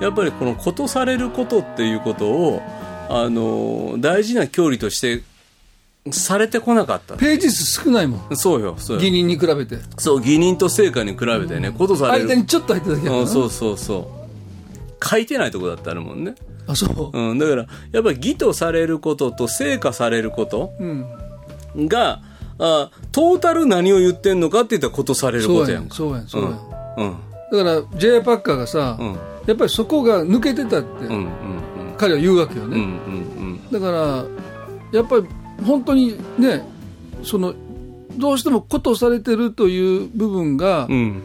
[0.00, 2.62] やっぱりこのことされることっていうことを
[3.10, 5.22] あの大事な教理として
[6.10, 7.16] されてこなかった。
[7.16, 9.02] ページ数少ないもん、そうよそうよ。
[9.02, 9.78] 義人に比べて。
[9.98, 12.28] そう義人と成果に比べてねことされる。
[12.28, 14.10] 間にちょっと入っただけやそうそうそ
[15.02, 15.04] う。
[15.04, 16.34] 書いてないとこだってあるもんね、
[16.66, 17.18] あ、そう。
[17.18, 21.06] うん、だからやっぱり義とされることと成果されることうん。
[21.86, 22.22] が
[22.58, 25.94] あトータル何を言ってんのかって言ったらことされることやんか。
[25.94, 26.52] そうやんそうやん
[26.98, 27.06] うん。
[27.06, 27.16] うん
[27.50, 28.20] だから、J.
[28.22, 29.18] パッカーがさ、うん。
[29.46, 31.28] やっぱりそこが抜けてたって、うんうん。
[31.98, 32.76] 彼は言うわけよね。
[32.76, 33.70] うんうんうん。
[33.72, 34.24] だから、
[34.92, 35.24] やっぱり
[35.64, 36.62] 本当にね、
[37.22, 37.54] その、
[38.16, 41.22] どうしてもことされてるという部分がう、ん。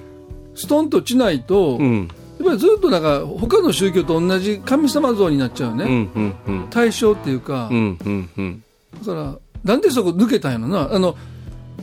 [0.56, 2.10] ストンと落ちないと、うん。
[2.40, 6.68] やっぱりずっとなんか他の宗教と同じ神様像になっちゃうね、うんうんうん。
[6.70, 8.64] 対象っていうか、うんうんうん。
[9.00, 10.90] だからなんでそこ抜けたんやろな。
[10.92, 11.16] あの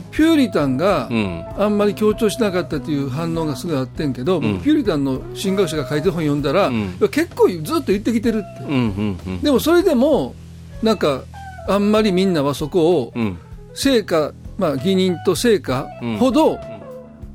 [0.09, 1.45] ピューリタンがうん。
[1.57, 4.61] あんまり強調しなかったという反応がすごいあってんけど、ん。
[4.61, 6.73] ピューリタンの神学者が書いてる本読んだら、ん。
[6.73, 8.63] いや結構ずっと言ってきてるって。
[8.63, 9.41] うんうんうん。
[9.41, 10.35] でもそれでも
[10.81, 11.23] なんか
[11.67, 13.37] あんまりみんなはそこをうん。
[13.75, 16.59] 成果、まあ、義人と成果ほど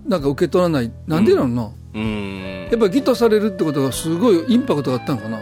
[0.07, 1.49] なんか受け取らない、なんでなの？
[1.49, 2.69] な、うん。
[2.71, 5.38] やっぱり義とされるってことがすごいインパクトがあったのかな？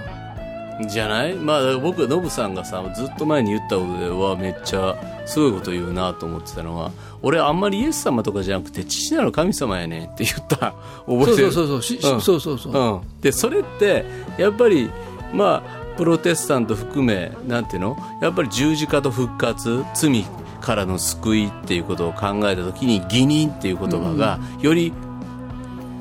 [0.88, 1.34] じゃない？
[1.34, 4.96] まあ僕はノブさんがさずっと前に言ったことではめっちゃ
[5.26, 10.74] すごいこと言うなと思ってたのは俺あんまりイエス様とかじゃなくて父なる神様やねんって言った。
[11.06, 11.52] 覚えてる？
[11.52, 12.14] そうそうそうそう。
[12.14, 12.20] うん。
[12.20, 12.72] そうそうそう。
[12.72, 14.04] うん、でそれって
[14.38, 14.90] やっぱり
[15.32, 17.96] まあプロテスタント含めなんていうの？
[18.20, 20.24] やっぱり十字架と復活罪
[20.60, 24.92] からの救いっていうことを考えた時に義人っていう言葉がより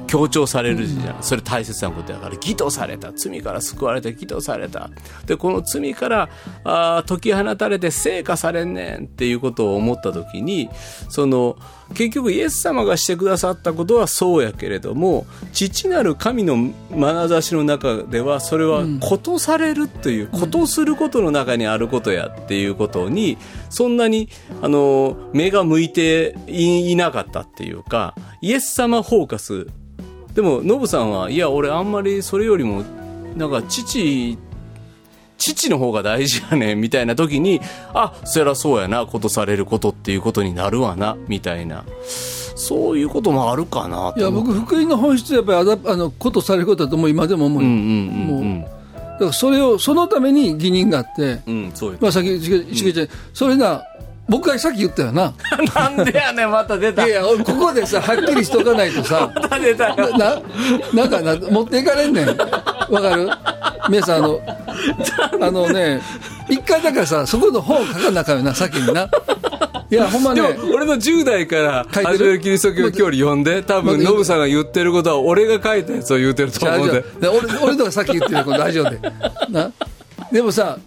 [0.08, 2.36] 強調されるじゃん、それ大切なことやから。
[2.36, 3.12] 義とされた。
[3.14, 4.90] 罪から救われて義とされた。
[5.26, 6.30] でこの罪から
[6.64, 10.70] あー解き放たれて成果されんねんっていうことを思った時に
[11.10, 11.58] その
[11.94, 16.58] 結局イエス様がしてくださったことはそうやけれども父なる神の
[16.92, 23.38] 眼差しの中ではそれはことされるという、ことすることの中にあることやっていうことに
[23.70, 24.30] そんなに
[24.62, 29.68] あの目が向いていいなかったっていうかイエス様フォーカス
[30.36, 32.84] でもノブさんはいや俺あんまりそれよりも
[33.36, 34.38] なんか父
[35.38, 37.62] 父の方が大事やねん みたいな時に
[37.94, 41.84] あそりゃそうやなことされることっていうことになるわなみたいな。
[42.58, 48.60] そういうこともあるかないとや僕福音の本質はやっぱりあのことされることだともう今でも思うよ、うんうんうんうん。
[48.60, 48.68] も
[49.16, 51.98] だからそれをそのために義人があって、うんそうよ。
[52.00, 53.84] まあ、さっき、しげちゃん、それな、
[54.28, 55.34] 僕がさっき言ったよな。
[55.76, 60.42] なんでやねんまた出たいやいや、俺ここでさ、はっきりしとかないとさ、また出たよな、
[60.94, 62.28] なんかな、持っていかれんねん。
[62.28, 62.36] わ
[63.02, 63.30] かる？
[63.90, 64.40] 皆さん、あの、
[65.42, 66.02] あのね、
[66.50, 69.10] 一回だからさ、そこの本書かなあかんよな、先にな。
[69.92, 72.18] いや、ほんまでね、も俺の10代から書いてる？
[72.18, 79.00] 始めるキリスト教教理読んで多分まノブさんが言ってることは俺が書いたやつを言ってると思うでじゃあで俺俺とかさっき言ってるこのラジオで。
[79.50, 79.72] な。
[80.32, 80.80] でもさ、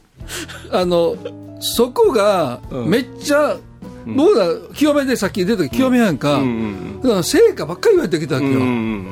[0.70, 1.16] あの、
[1.60, 3.56] そこが、めっちゃ、
[4.06, 6.34] 僕ら、清めでさっき出た時清めやんか。
[6.34, 8.52] うんだから成果ばっかり言われてきたわけよ。
[8.52, 9.06] うんうん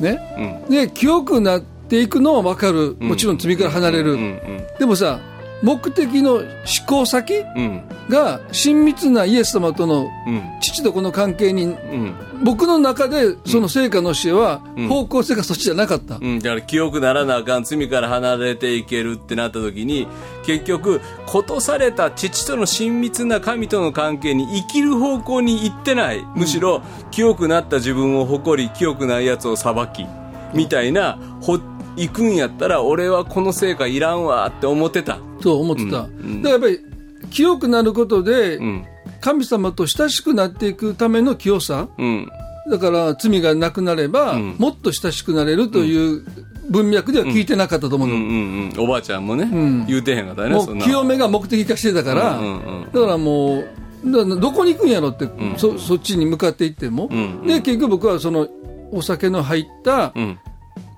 [0.00, 0.64] ね。
[0.70, 2.96] で、清くなっっていくのは分かる。
[3.00, 4.66] もちろん罪から離れる、うんうん。
[4.78, 5.20] でもさ
[5.62, 6.46] 目的の思
[6.86, 7.82] 考先うん。
[8.08, 10.42] が親密なイエス様とのうん。
[10.60, 12.14] 父と子の関係にうん。
[12.44, 14.88] 僕の中でその成果の教えはん。
[14.88, 20.06] 方向性がそっちじゃなかった、うん、だから清くならなあかん罪から離れていけるってなった時に
[20.44, 26.24] 結局ことされた父との親密な神との関係に生きる方向に行ってない。
[26.34, 30.06] むしろ清くなった自分を誇り清くないやつを裁き
[30.54, 31.58] みたいなほ
[31.96, 36.42] 行くんやったら俺はこの成果いらんわって思ってたと思ってた、うん。
[36.42, 38.86] だからやっぱり清くなることでうん。
[39.20, 41.88] 神様と親しくなっていくための清さ。
[41.98, 42.28] うん。
[42.70, 44.56] だから罪がなくなれば、ん。
[44.58, 46.24] もっと親しくなれるという
[46.70, 48.20] 文脈では聞いてなかったと思うの、うん。
[48.20, 48.72] うん。
[48.76, 48.80] うん。
[48.80, 49.86] おばあちゃんもね、ん。
[49.86, 53.68] 言うてへんかったよねもう清めが目的化してたから、うんうんうんだからもう
[54.04, 57.46] だからどこに行くんやろって、そそっちに向かっていっても、ん。
[57.46, 58.46] で結局僕はその
[58.92, 60.38] お酒の入ったうん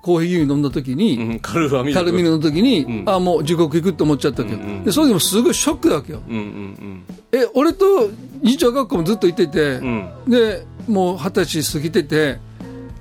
[0.01, 1.99] コーヒー牛乳飲んだ時に、うんカルファミルク。
[1.99, 3.09] カルミルの時に、ん。
[3.09, 6.21] あもう地獄行くって思っちゃったわけど、うんうんでそれでもすごいショックだわけよ。
[6.27, 8.09] うんうんえ俺と
[8.41, 10.09] 日常学校もずっと行ってて、うん。
[10.27, 12.39] でもう二十歳過ぎてて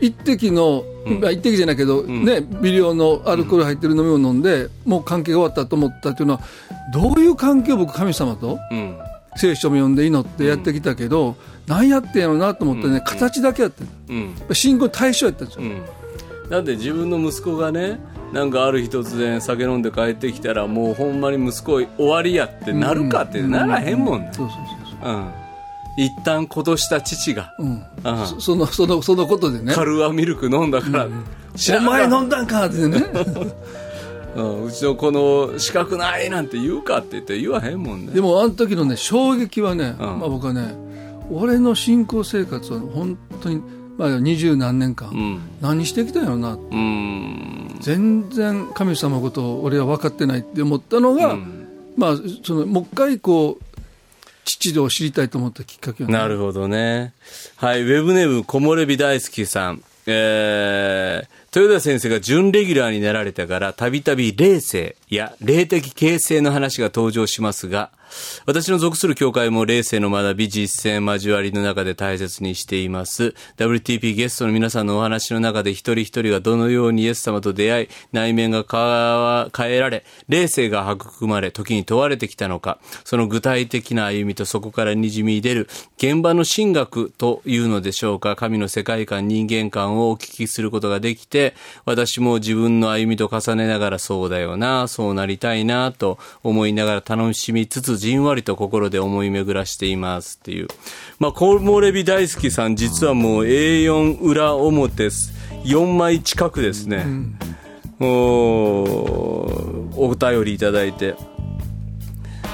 [0.00, 0.84] 一滴の、
[1.20, 6.40] まあ一滴じゃないけど、ね微量のアルコール入ってる飲み物飲んで、もう関係が終わったと思ったっていうのは
[6.92, 8.78] どういう関係を僕神様とうん。
[8.78, 8.96] うん
[9.36, 11.36] 聖書も読んで祈ってやってきたけど、
[11.68, 14.34] 何やってんやろうなと思ってね、形だけやってうん。
[14.48, 15.82] る信仰対象やったんですよ、うん
[16.50, 18.00] だって自分の息子がね
[18.32, 24.30] なんかある日突然酒飲んで帰ってきたらもうほんまに息子終わりやってなるかってならへんもんね。
[25.96, 28.20] 一旦ことした父が、そう、うん。
[28.20, 28.26] うん。
[28.26, 29.74] そ そのそのそのことでね。
[29.74, 31.08] カルアミルク飲んだから、
[31.56, 33.04] 知らお前飲んだんかってね。
[34.36, 38.12] うん、うちの子の資格ないなんて言うかって言って言わへんもんね。
[38.12, 40.06] でもあの時のね衝撃はね、うん。
[40.20, 40.72] まあ、僕はね
[41.32, 43.60] 俺の信仰生活は本当に
[44.00, 45.40] まあ二十何年間、うん。
[45.60, 46.54] 何してきたんやろな。
[46.54, 47.76] うん。
[47.80, 51.68] 全然神様のことを俺は分かってないって思ったのが、うん。
[51.98, 53.64] まあそのもう一回こう
[54.46, 56.16] 父を知りたいと思ったきっかけはね。
[56.16, 57.12] なるほどね。
[57.56, 59.82] はい、ウェブネーム、木漏れ日大好きさん。
[60.06, 67.90] えー、豊田先生が準レギュラーになられたから、たびたび霊性や霊的形成の話が登場しますが、
[68.46, 73.34] 私の属する教会も霊性の学び、実践、交わりの中で大切にしています。
[73.56, 78.64] WTP ゲストの皆さんのお話の中で一人一人がどのようにイエス様と出会い、内面が
[79.56, 91.54] 変えられ、霊性が育まれ、時に問われてきたのか、その具体的な歩みとそこから滲み出る現場の神学というのでしょうか、神の世界観、人間観をお聞きすることができて、
[91.84, 100.68] 私も自分の歩みと重ねながらそうだよな、そうなりたいな、と思いながら楽しみつつ、じんわりと心で思い巡らしていますっていう。
[101.18, 105.32] まあ、コーモレビ大好きさん、実はもう A4 裏表です。
[105.64, 107.04] 4枚近くですね。
[108.00, 108.06] お
[109.94, 111.14] お便りいただいて。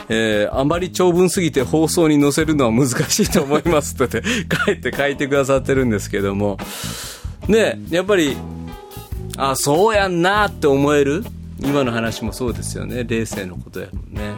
[0.09, 6.59] えーあまり長文すぎて放送に載せるのは難しいと思いますって言って、書いて書いてくださってるんですけども。
[7.49, 8.37] ね、やっぱり、
[9.37, 11.25] あ、そうやんなって思える？
[11.61, 13.03] 今の話もそうですよね。
[13.03, 14.35] 冷静のことやもんね。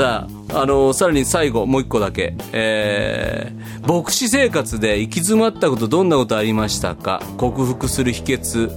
[0.00, 2.34] さあ、あのさらに最後、もう一個だけ。
[2.54, 7.20] えー、牧師生活で行き詰まったことどんなことありましたか？
[7.36, 8.70] 克服する秘訣、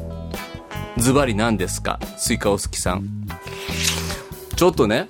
[0.97, 1.97] ズバリ何ですか？
[2.17, 3.07] スイカお好きさん。
[4.57, 5.07] ちょっとね、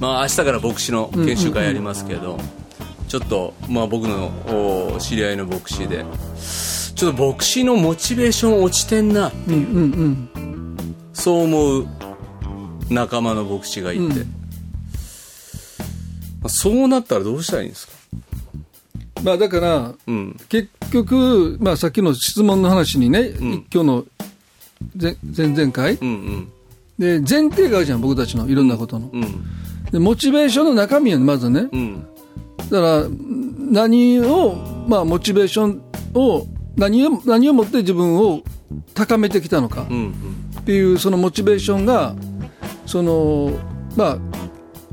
[0.00, 2.38] まあ明日から牧師の研修会やりますけど、
[3.08, 4.30] ちょっと、まあ僕の
[4.94, 6.06] お知り合いの牧師で、
[6.94, 9.50] ちょっと牧師のモチベーション落ちてんな、う。
[9.50, 10.94] んうんうん。
[11.12, 11.86] そう思う
[12.88, 14.08] 仲間の牧師がいて、うん。
[14.08, 14.37] ま
[16.42, 17.92] あそうなったらどうしたらいいんですか？
[19.22, 20.36] まあだからうん。
[20.48, 24.04] 結局、まあ、さっきの質問の話にね、ん今日の
[25.00, 26.52] 前前々回うんうん。
[26.98, 29.44] で前提があるじゃん僕たちのいろんなことの、うん。
[29.90, 32.06] でモチベーションの中身はまずねうん。
[32.70, 33.06] だから
[33.70, 34.54] 何を、
[34.86, 35.82] まあ、モチベーション
[36.14, 38.42] を何を何をもって自分を
[38.94, 40.14] 高めてきたのかうん。
[40.60, 42.14] っていうそのモチベーションが
[42.86, 43.52] その
[43.96, 44.18] ま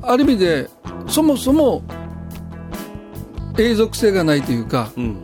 [0.01, 0.69] あある意味で
[1.08, 1.82] そもそも
[3.58, 5.18] 永続性がないというかうん。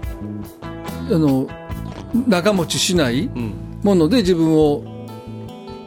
[1.10, 1.48] あの
[2.28, 3.54] 長持ちしないうん。
[3.84, 4.84] もので自分を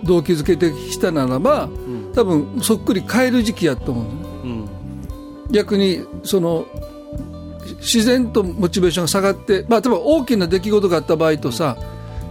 [0.04, 1.68] 動機づけてきたならば
[2.14, 4.40] 多分そっくり変える時期やと思うんだよね
[5.46, 5.52] うん。
[5.52, 6.66] 逆にその
[7.78, 11.76] 自然とモチベーションが下がって、まあ、例えば大きな出来事があった場合とさ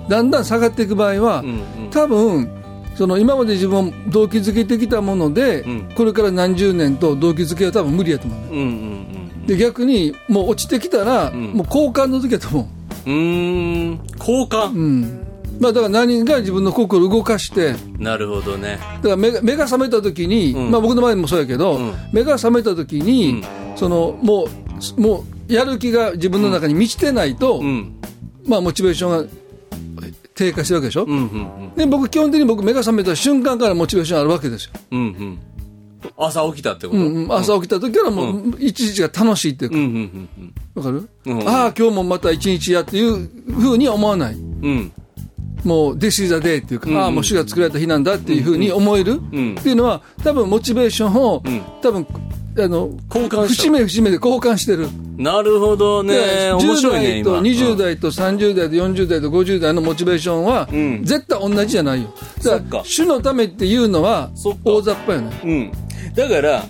[0.10, 1.90] だんだん下がっていく場合は、うん。
[1.92, 2.63] 多分
[2.96, 8.68] その今まで自分を動機づけてきたもので、うんこれから何十年と動機づけは多分無理やと思うんだようん。
[8.68, 8.70] う
[9.44, 9.46] ん。
[9.46, 12.70] で逆にもう落ちてきたら、んもう交換の時やと思
[13.06, 13.14] うん。
[13.14, 13.18] う
[13.96, 14.00] ん。
[14.18, 14.72] 交換。
[14.72, 15.28] う、うん、
[15.60, 18.80] まあ、だから何が自分の心を動かして、なるほどね。
[18.98, 23.44] だから目が目が覚めた時に、うんまあ、僕の場合もそうやけど、うん目が覚めた時に、
[23.76, 24.46] そのも
[24.98, 27.96] うもうやる気が自分の中に満ちてないと、うん。
[28.46, 29.32] まあ、モチベーションが
[30.36, 35.00] 低下してるわけでしょ、うんうんで僕基本的に僕目が覚めた瞬間からモチベーションあるわけですよ、うん。
[35.00, 35.06] うん。
[35.06, 35.40] うん。
[36.18, 37.00] 朝起きたってこと？
[37.00, 37.34] うんうん。
[37.34, 39.90] 朝起きた時からもう一日が楽しいっていうか、うんうん
[40.38, 41.48] うんわかる、うん。
[41.48, 44.34] ああ今日もまた一日やっていうふうには思わない。
[44.34, 44.42] うん。
[44.42, 44.92] うん。
[45.64, 49.56] もう This is the day っていうか、んああもう主が作られた日なんだっていうふうに思える、ん。
[49.58, 51.62] っていうのは多分モチベーションを、ん。
[51.82, 52.06] 多分
[52.56, 54.88] あの交換節目節目で交換してる、
[55.18, 56.14] なるほどね。
[56.14, 57.32] で面白いね、10代今。
[57.32, 61.04] と20代と30代と40代と50代のモチベーションは、ん。
[61.04, 62.14] 絶対同じじゃないよ。
[62.44, 62.78] だかか。
[62.78, 64.30] ら主のためっていうのは
[64.64, 65.72] 大雑把よねうん。
[66.16, 66.64] だから、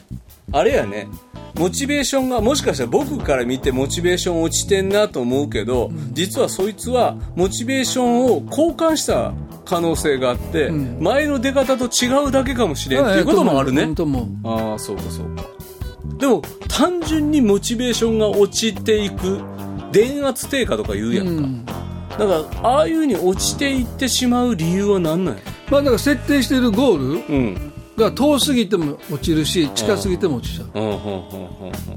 [0.52, 1.08] あれやね、
[1.56, 9.34] モチベーションが、もしかしたら僕から見てモチベーション落ちてんなと思うけど、実はそいつは、モチベーションを交換した
[9.66, 13.84] 可能性があって、前の出方と違うだけかもしれんっていうこともあるね。
[14.44, 15.44] ああ、そうかそうか。
[16.18, 19.42] でも、単純にモチベーションが落ちていく、
[19.92, 21.74] 電圧低下とか言うやんか。
[22.18, 25.42] だから、ああいうふうに落ちていってしまう理由は何なんや？
[25.70, 27.74] まあだから設定しているゴールうん。
[27.96, 31.00] が遠すぎても落ちるし近すぎても落ちちゃうだうん、うん、うん、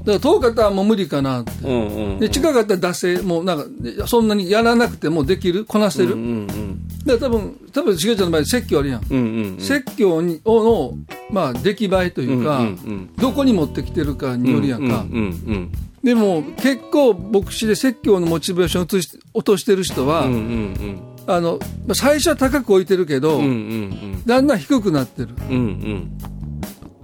[0.05, 1.71] から遠かったらもう無理かなってうん。
[1.71, 2.19] うん、うん。
[2.19, 6.47] で近かったら惰性もうなんかそんなにやらなくてもできるこなせる、うん、うん。
[6.47, 9.59] だから多分多分しげちゃんの場合説教あるやん、うん、うん。
[9.59, 10.97] 説教にをの、
[11.29, 15.71] まあ、出来栄えというか、うんうんうんどこに持ってきてるかによるやんか、うん、うん、
[16.03, 20.99] でも結構牧師で説教のモチベーションを移し落としてる人は、うん、うん、うん。
[21.27, 25.55] あのまあ最初は高く置いてるけど、うん、うん、だんだん低くなってるうん。
[25.55, 26.17] うん、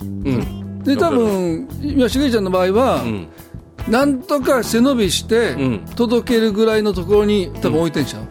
[0.03, 0.27] うん。
[0.27, 0.83] うん。
[0.83, 3.27] で多分今しげちゃんの場合は、うん。
[3.87, 8.27] なんとか背伸びしてうん届けるぐらいのところに多分置いてんちゃう、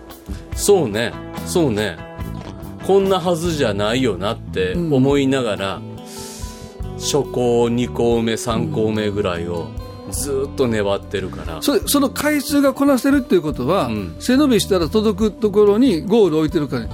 [0.54, 1.12] そうね、
[1.46, 1.96] そうね。
[2.86, 5.82] こんなはずじゃないよなって思いながら、
[6.98, 9.68] 初校2校目3校目ぐらいを
[10.10, 14.16] ずっと粘ってるから、それその回数がこなせるっていうことは、うん。
[14.20, 16.82] 背伸びしたら届くところにゴールを置いてるから。
[16.82, 16.90] うん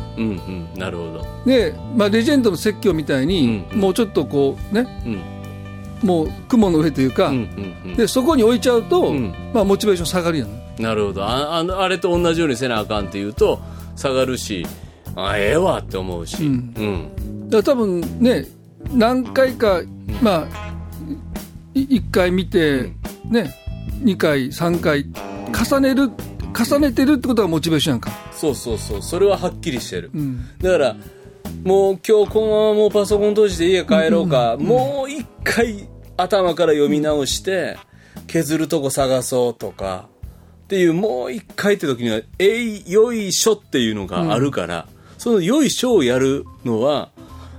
[0.74, 0.78] うん。
[0.78, 1.26] なるほど。
[1.44, 3.80] で、まあ、レジェンドの説教みたいに、うん。
[3.80, 4.86] もうちょっとこうね。
[5.04, 5.08] う
[6.04, 6.08] ん。
[6.08, 7.96] もう雲の上というか、うんうんうん。
[7.96, 9.34] でそこに置いちゃうと、ん。
[9.52, 11.24] まあ、モチベーション下がるやんなるほど。
[11.24, 13.60] ああのあれと同じようにせなあかんっていうと
[13.96, 14.66] 下がるし
[15.16, 16.54] あええわって思うし、ううん。
[17.46, 18.46] んだ多分ね
[18.92, 19.82] 何回か、
[20.22, 20.46] まあ
[21.74, 22.92] 1回見て、
[23.24, 23.54] ね
[24.02, 25.06] 2回3回
[25.52, 26.10] 重ねる
[26.56, 29.02] 重ねてるってことがモチベーションやんか、そうそうそう。
[29.02, 30.44] それははっきりしてる、うん。
[30.58, 30.96] だから
[31.64, 37.76] もう今日このままもうパソコン閉じて家帰ろうか、もう一回頭から読み直して
[38.26, 40.08] 削るとこ探そうとか
[40.68, 47.08] っていうもう一回って時には「えいよいしょ」っていうのがあるから、その「よいしょ」をやるのは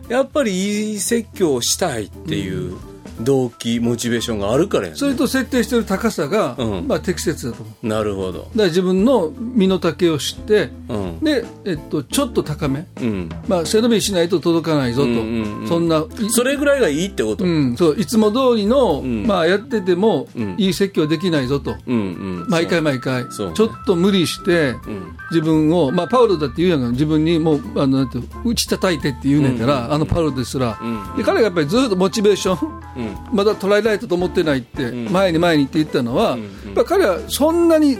[0.10, 2.78] やっぱりいい説教をしたいっていう
[3.22, 4.97] 動機モチベーションがあるからやね。
[4.97, 6.88] それと設定してる高さが、うん。
[6.88, 7.88] まあ、適切だと思う。
[7.88, 8.39] なるほど。
[8.39, 11.20] だから自分の身の丈を知ってうん。
[11.20, 13.30] で、えっと、ちょっと高め、うん。
[13.47, 19.28] まあ、背伸びしないと届かないぞと、うんうんうんそんないそれぐらいがいいってこと、うん、そういつも通りの、ん。
[19.28, 20.55] まあ、やってても、うん。
[20.57, 21.99] いい説教できないぞと、うんう
[22.45, 23.53] ん毎回毎回、そうね。
[23.55, 25.15] ちょっと無理して、うん。
[25.32, 26.91] 自分を、まあ、パウロだって言うやんか。
[26.91, 31.17] 自分にもうあのなんて打ち叩いてって言うねんから、あのパウロですら、うん。
[31.17, 35.12] で彼がやっぱりずっとモチベーション、うんまだ捉えられたと思ってないって、ん。
[35.12, 37.97] 前に前にって言ったのは、んやっぱ彼はそんなに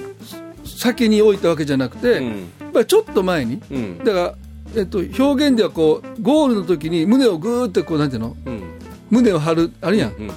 [0.64, 2.86] 先に置いたわけじゃなくて、うん。
[2.86, 3.98] ちょっと前に、うん。
[4.00, 4.36] だから、
[4.76, 8.38] えっと、表現ではこうゴールの時に胸をぐーってこうなんていうの？
[8.46, 8.64] うん。
[9.10, 10.32] 胸を張るあるやん、うん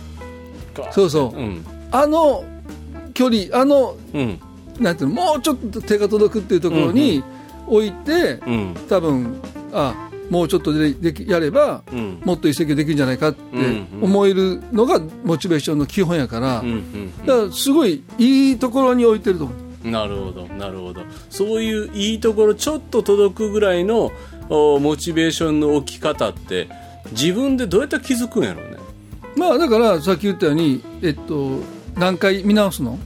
[0.91, 1.65] そうそう、うん。
[1.91, 2.43] あの
[3.13, 4.41] 距離あのうん。
[4.81, 5.15] なんていうの？
[5.15, 7.23] もうちょっと手が届くっていうところに
[7.67, 8.75] 置いて、うん。
[8.89, 9.39] 多分
[9.75, 12.23] あもうちょっとでできやれば、うん。
[12.25, 19.57] もっと一石できるんじゃないかってうん思えるのがモチベーションの基本やから、うんだからすごいいいところに置いてると思う。
[19.85, 21.03] うんなるほどなるほど。
[21.29, 24.11] そういういいところちょっと届くぐらいの
[24.49, 26.69] おモチベーションの置き方って
[27.11, 28.79] 自分でどうやって気づくんやろうね。
[29.37, 31.59] まあだからさっき言ったように、えっと、
[31.97, 32.99] 何回見直すの？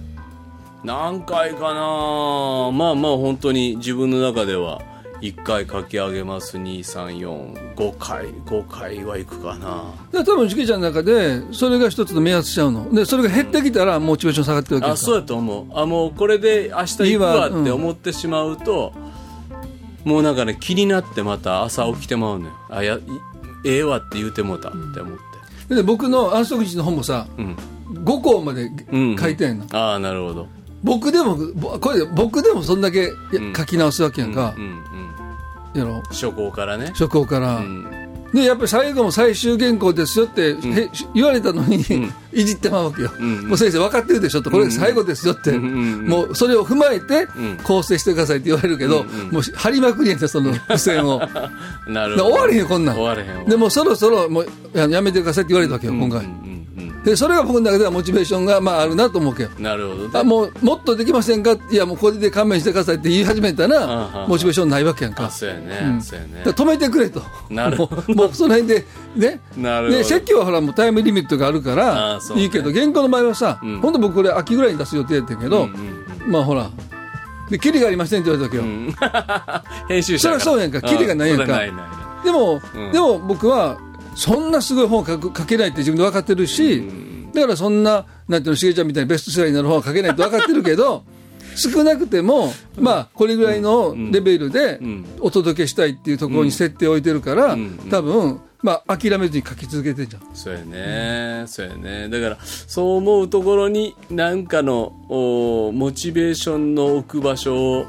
[0.85, 4.83] 何回かなまあまあ本当に自分の中では
[5.21, 6.59] 1回書き上げます。
[6.59, 8.27] 2345回。
[8.27, 9.95] 5回はいくかな。
[10.13, 12.93] で多分、しげちゃんの中で、それが一つの目安ちゃうの。
[12.93, 15.67] で、それが減ってきたら、モチベーション下がってるわけですあそうやと思う。
[15.79, 18.93] あもうこれで明日行くわいいわって思ってしまうと、
[20.05, 23.01] もうなんかね気になってまた朝起きてまうのよあやい
[23.65, 25.19] ええわって言うてもうたって思っ
[25.69, 25.75] て。
[25.75, 27.57] で、僕の安息日の本もさ、うん、
[28.05, 29.67] 5項までうん、書いてんの。
[29.73, 30.49] ああなるほど
[30.83, 33.11] 僕でも、ぼこれで僕でもそんだけ
[33.57, 34.55] 書き直すわけやんか。
[34.57, 34.83] うん
[36.11, 36.87] 初行からね。
[36.89, 37.87] 初行から、うん。
[38.33, 41.85] でやっぱり最後も最終原稿ですよって、へ言われたのに、
[42.37, 44.51] いじってまうわけよ、もう先生分かってるでしょと。
[44.51, 47.27] これ最後ですよって、もうそれを踏まえて
[47.65, 51.21] 構成してくださいって言われるけど、もう張りまくりやんその 付箋を。
[51.89, 52.25] なるほど。
[52.27, 52.97] 終われへんよこんなん。
[52.97, 53.45] 終われへんわ。
[53.49, 56.27] でもうそろそろもうややめてくださいって言われたわけよ、今回、
[57.05, 60.09] でそれが僕の中ではモチベーションがまああるなと思うわけよなるほど。
[60.09, 60.11] ね。
[60.13, 65.27] あもうもっとできませんかいやもうこれで勘弁してくださいって言い始めたうんうんらモチベーションないわけやんか。
[65.27, 66.01] あ、そうやね。
[66.03, 66.43] そうやね。
[66.45, 66.53] だ。
[66.53, 67.23] から止めてくれと。
[67.49, 68.15] なるほど。
[68.15, 68.85] もうその辺で
[69.15, 69.41] ね。
[69.57, 69.99] なるほど。
[69.99, 73.81] で説教はほらもうタイムリミットがあるかあらいいけど原稿の場合はさ、ん。
[73.81, 75.69] 本当僕これ秋ぐらいに出す予定やったんやけど、
[76.27, 76.71] まあほら
[77.51, 80.81] でキリがありませんって言われたわけよ、 編集者からそうやんか。
[80.83, 81.61] キリがないやんか。
[82.25, 82.93] でも、うん。
[82.93, 83.79] でも僕は
[84.17, 86.83] そんなすごい本を書く書けないって自分で分かってるし、
[87.33, 91.05] だからそんななんていうのしげちゃんみたいにベストセラーになる本は書けないって分かってるけど
[91.57, 95.05] 少なくても、まあ、これぐらいのレベルでん。
[95.21, 97.79] お届けしたいっていうところに設定を置いてるから、ん。
[97.91, 100.23] 多分、まあ、諦めずに書き続けてんじゃん。
[100.35, 102.09] そうやね、そうやね。
[102.09, 107.87] だから、そう思うところに、なんかの、おモチベーションの置く場所を、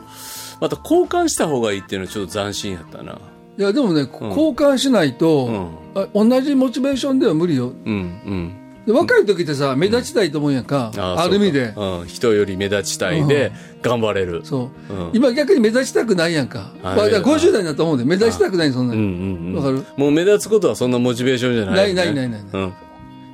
[0.59, 3.19] また交換した方がいいっていうのはちょっと斬新やったな。
[3.57, 8.66] いやでもね、交換しないと、あ同じモチベーションでは無理ようん、うん。
[8.87, 11.73] で若い時ってさ目立ちたいと思うんやんか、あある意味で。
[11.73, 14.41] そうん、人より目立ちたいで、頑張れる。
[14.45, 15.11] そう、うん。
[15.13, 19.09] 今逆に目立ちたくないやんか、だから50代になったと思うんで目立ちたくないそんなうんに、う
[19.51, 19.63] んうん。
[19.63, 19.85] わかる？
[19.97, 22.49] もう目立つことはそんなモチベーションじゃないよね、ないないないない。
[22.53, 22.73] うん。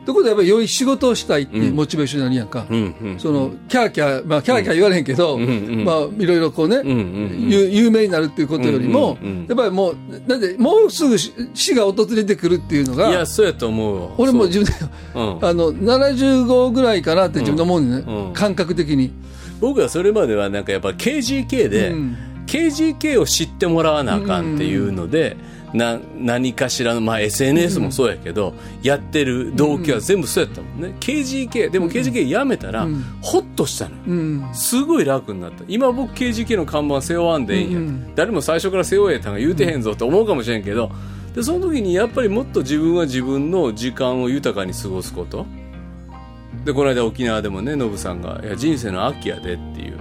[0.06, 3.20] ということはやっぱり良い仕事をしたいっていうモチベーションになるやんか、うんうん。
[3.20, 9.46] そのキャーキャー、まあ、キャーキャー言われへんけど、んうんまあ、いろいろこうね、んうん有有名になるっていうことよりも、うんうんうん。
[9.48, 9.96] やっぱりもう、
[10.28, 14.10] なんで、もうすぐ死死が訪れてくるっていうのが、いや、そうやと思うわ。
[14.18, 14.72] 俺も自分で、
[15.16, 15.46] うん。
[15.46, 17.90] あの、75ぐらいかなって自分で思うん。
[17.90, 18.34] ね、うんうん。
[18.34, 19.12] 感覚的に。
[19.62, 22.18] 僕はそれまではなんかやっぱ KGK で、うん。
[22.46, 25.38] KGK を知ってもらわなあかんっていうので、
[25.74, 32.88] な何かしらの、まあ、SNS もそうやけど、やってる動機は全部そうやったもんね、KGK でも KGK やめたら、
[33.22, 34.50] ホッとしたのよ、うん。
[34.54, 35.64] すごい楽になった。
[35.68, 37.74] 今僕 KGK の看板背負わんでいいん
[38.08, 40.92] や、誰も最初から背負えたんが言うてへんぞって思うかもしれんけど
[41.36, 45.46] でその時にやっぱりもっと自分は自分の時間を豊かに過ごすこと。
[46.66, 49.93] でこの間沖縄でもねノブさんが「いや人生の秋やで」っていう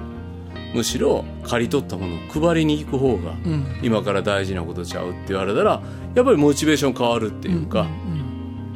[0.74, 3.34] むしろ刈り取ったものを配りに行く方が
[3.82, 5.82] 今から大事なことちゃうって言われたら
[6.14, 7.86] やっぱりモチベーション変わるっていうか、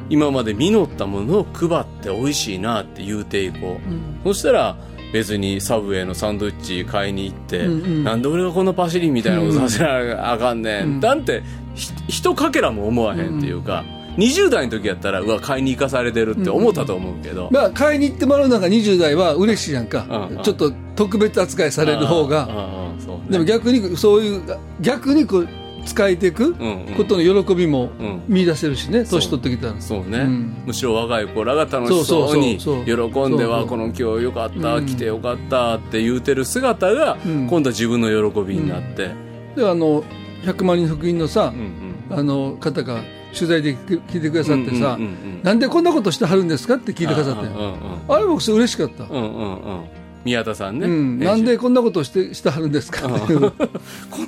[0.09, 3.79] 今まで実ったものを配って美味しいなって言うていこ
[4.23, 4.77] う、そしたら
[5.13, 11.43] 別にサブウェイのサンドイッチ買いに行って、なんで俺がこんなパシリみたいなことさせなあかんねん、なんて
[11.75, 13.83] ひひとかけらも思わへんっていうか、
[14.17, 20.37] 20代の時やったらうわ買いに行かされてるって思ったと思うけど、まあ、買いに行ってもらうのが20代は嬉しいやんか、うん。
[20.37, 23.29] うんちょっと特別扱いされる方が、ね。
[23.29, 24.41] でも逆にそういう、
[24.81, 25.47] 逆にこう
[25.85, 26.93] 使えていくうんうん。
[26.95, 28.23] ことの喜びもうん。
[28.27, 29.79] 見出せるしね、年取ってきたら。
[29.79, 30.63] そうね、うん。
[30.65, 34.85] むしろ若い子らが楽しそうに喜んではこの今日よかった、うん。
[34.85, 37.47] 来てよかったって言うてる姿が、うん。
[37.47, 39.11] 今度は自分の喜びになって、
[39.55, 40.03] であの
[40.43, 43.01] 100万人福音のさ、うんうんあの方が
[43.33, 44.95] 取材で聞いてくださってさ、うんうんうんう
[45.39, 47.47] んなんでこんなことしてはるんですかって聞いてくださって。
[47.47, 47.75] うんうん
[48.07, 49.83] あれ僕すごい嬉しかった、うんうんうんうん
[50.25, 53.07] 宮田さんね、うん、なんでこんなことをしてしてはるんですか？
[53.07, 53.67] っていうこ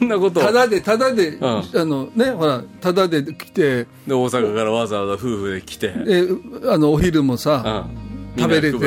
[0.01, 0.43] んなことを。
[0.43, 1.37] ただでただで、ん。
[1.43, 6.23] あのねほらただで来てで大阪からわざわざ夫婦で来て、え
[6.69, 8.09] あのお昼もうさ、ん。
[8.37, 8.77] 食べれて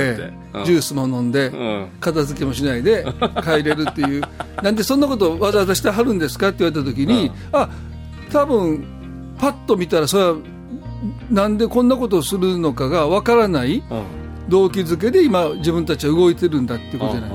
[0.55, 0.65] うん。
[0.65, 1.89] ジュースも飲んで、ん。
[2.01, 3.05] 片付けもしないで
[3.43, 4.23] 帰れるっていう。
[4.63, 7.69] なんでそんなことをわざわざしてはるんですかって言われた時に、あ
[8.33, 8.85] 多分
[9.39, 10.35] パッと見たらそれは
[11.31, 14.03] なんでこんなことをするのかがわからないうん
[14.49, 17.31] 動機づけで今自分たちは動いてるんだっていうことじゃない、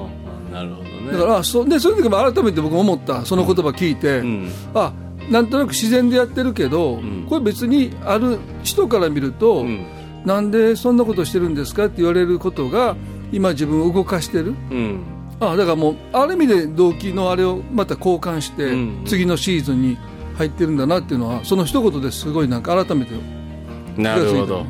[0.53, 1.11] なるほどね。
[1.11, 4.51] だからあそでその時も改めて僕思ったその言葉聞いて、うん。
[4.73, 4.93] あ
[5.29, 7.25] なんとなく自然でやってるけど、ん。
[7.27, 9.85] これ別にある人から見ると、うん。
[10.25, 12.95] なんでそんなことしてるんですかって言われることが
[13.31, 14.55] 今自分を動かしてる。
[14.71, 14.99] うん。
[15.39, 19.03] あだからもうある意味で動機のあれをまた交換して、うん。
[19.05, 19.97] 次のシーズンに
[20.37, 23.13] 入ってるんだなっていうのはその一言ですごいなんか改めて
[23.97, 24.65] なるほど。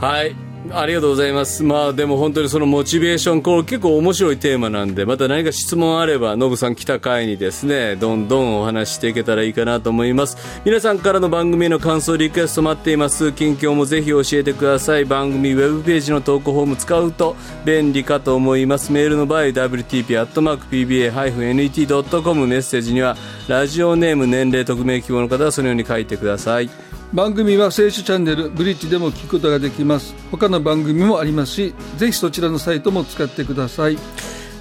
[0.00, 0.34] はい
[0.72, 1.64] ありがとうございます。
[1.64, 10.36] まあでも本当にそのモチベーションこれ結構面白いテーマなんでまた何か質問あればノブさん来た回にですねどんどんお話ししていけたらいいかなと思います。
[10.64, 13.32] 皆さんからの番組への感想リクエスト待っています。
[13.32, 15.04] 近況もぜひ教えてください。
[15.04, 18.92] 番組ウェブページの投稿フォーム使うと便利かと思います。
[18.92, 23.16] メールの場合 wtp.pba-net.com メッセージには
[23.48, 26.70] ラジオネーム年齢匿名希望の方はそのように書いてください。
[27.12, 30.14] 番組は聖書チャンネルブリッジでも聞くことができます。
[30.30, 33.98] 他の番組もありますしぜひそちらのサイトも使ってください。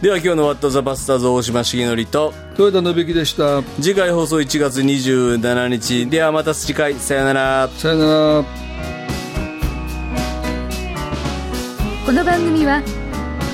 [0.02, 3.62] では今日の「ワット・ザ・バスターズ」大島重則と豊田信之でした。
[3.80, 6.96] 次回放送1月27日ではまた次回。
[6.96, 7.70] さよなら。
[7.78, 8.44] さよなら。
[12.04, 12.82] この番組は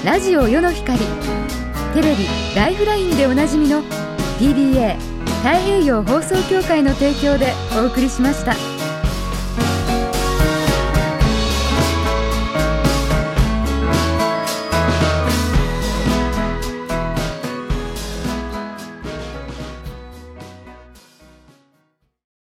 [0.05, 0.99] ラジオ世の光
[1.93, 2.25] テレビ
[2.55, 3.83] 「ライフライン」でおなじみの
[4.39, 4.95] TBA
[5.43, 8.74] 太平洋放送協会の提供でお送りしました。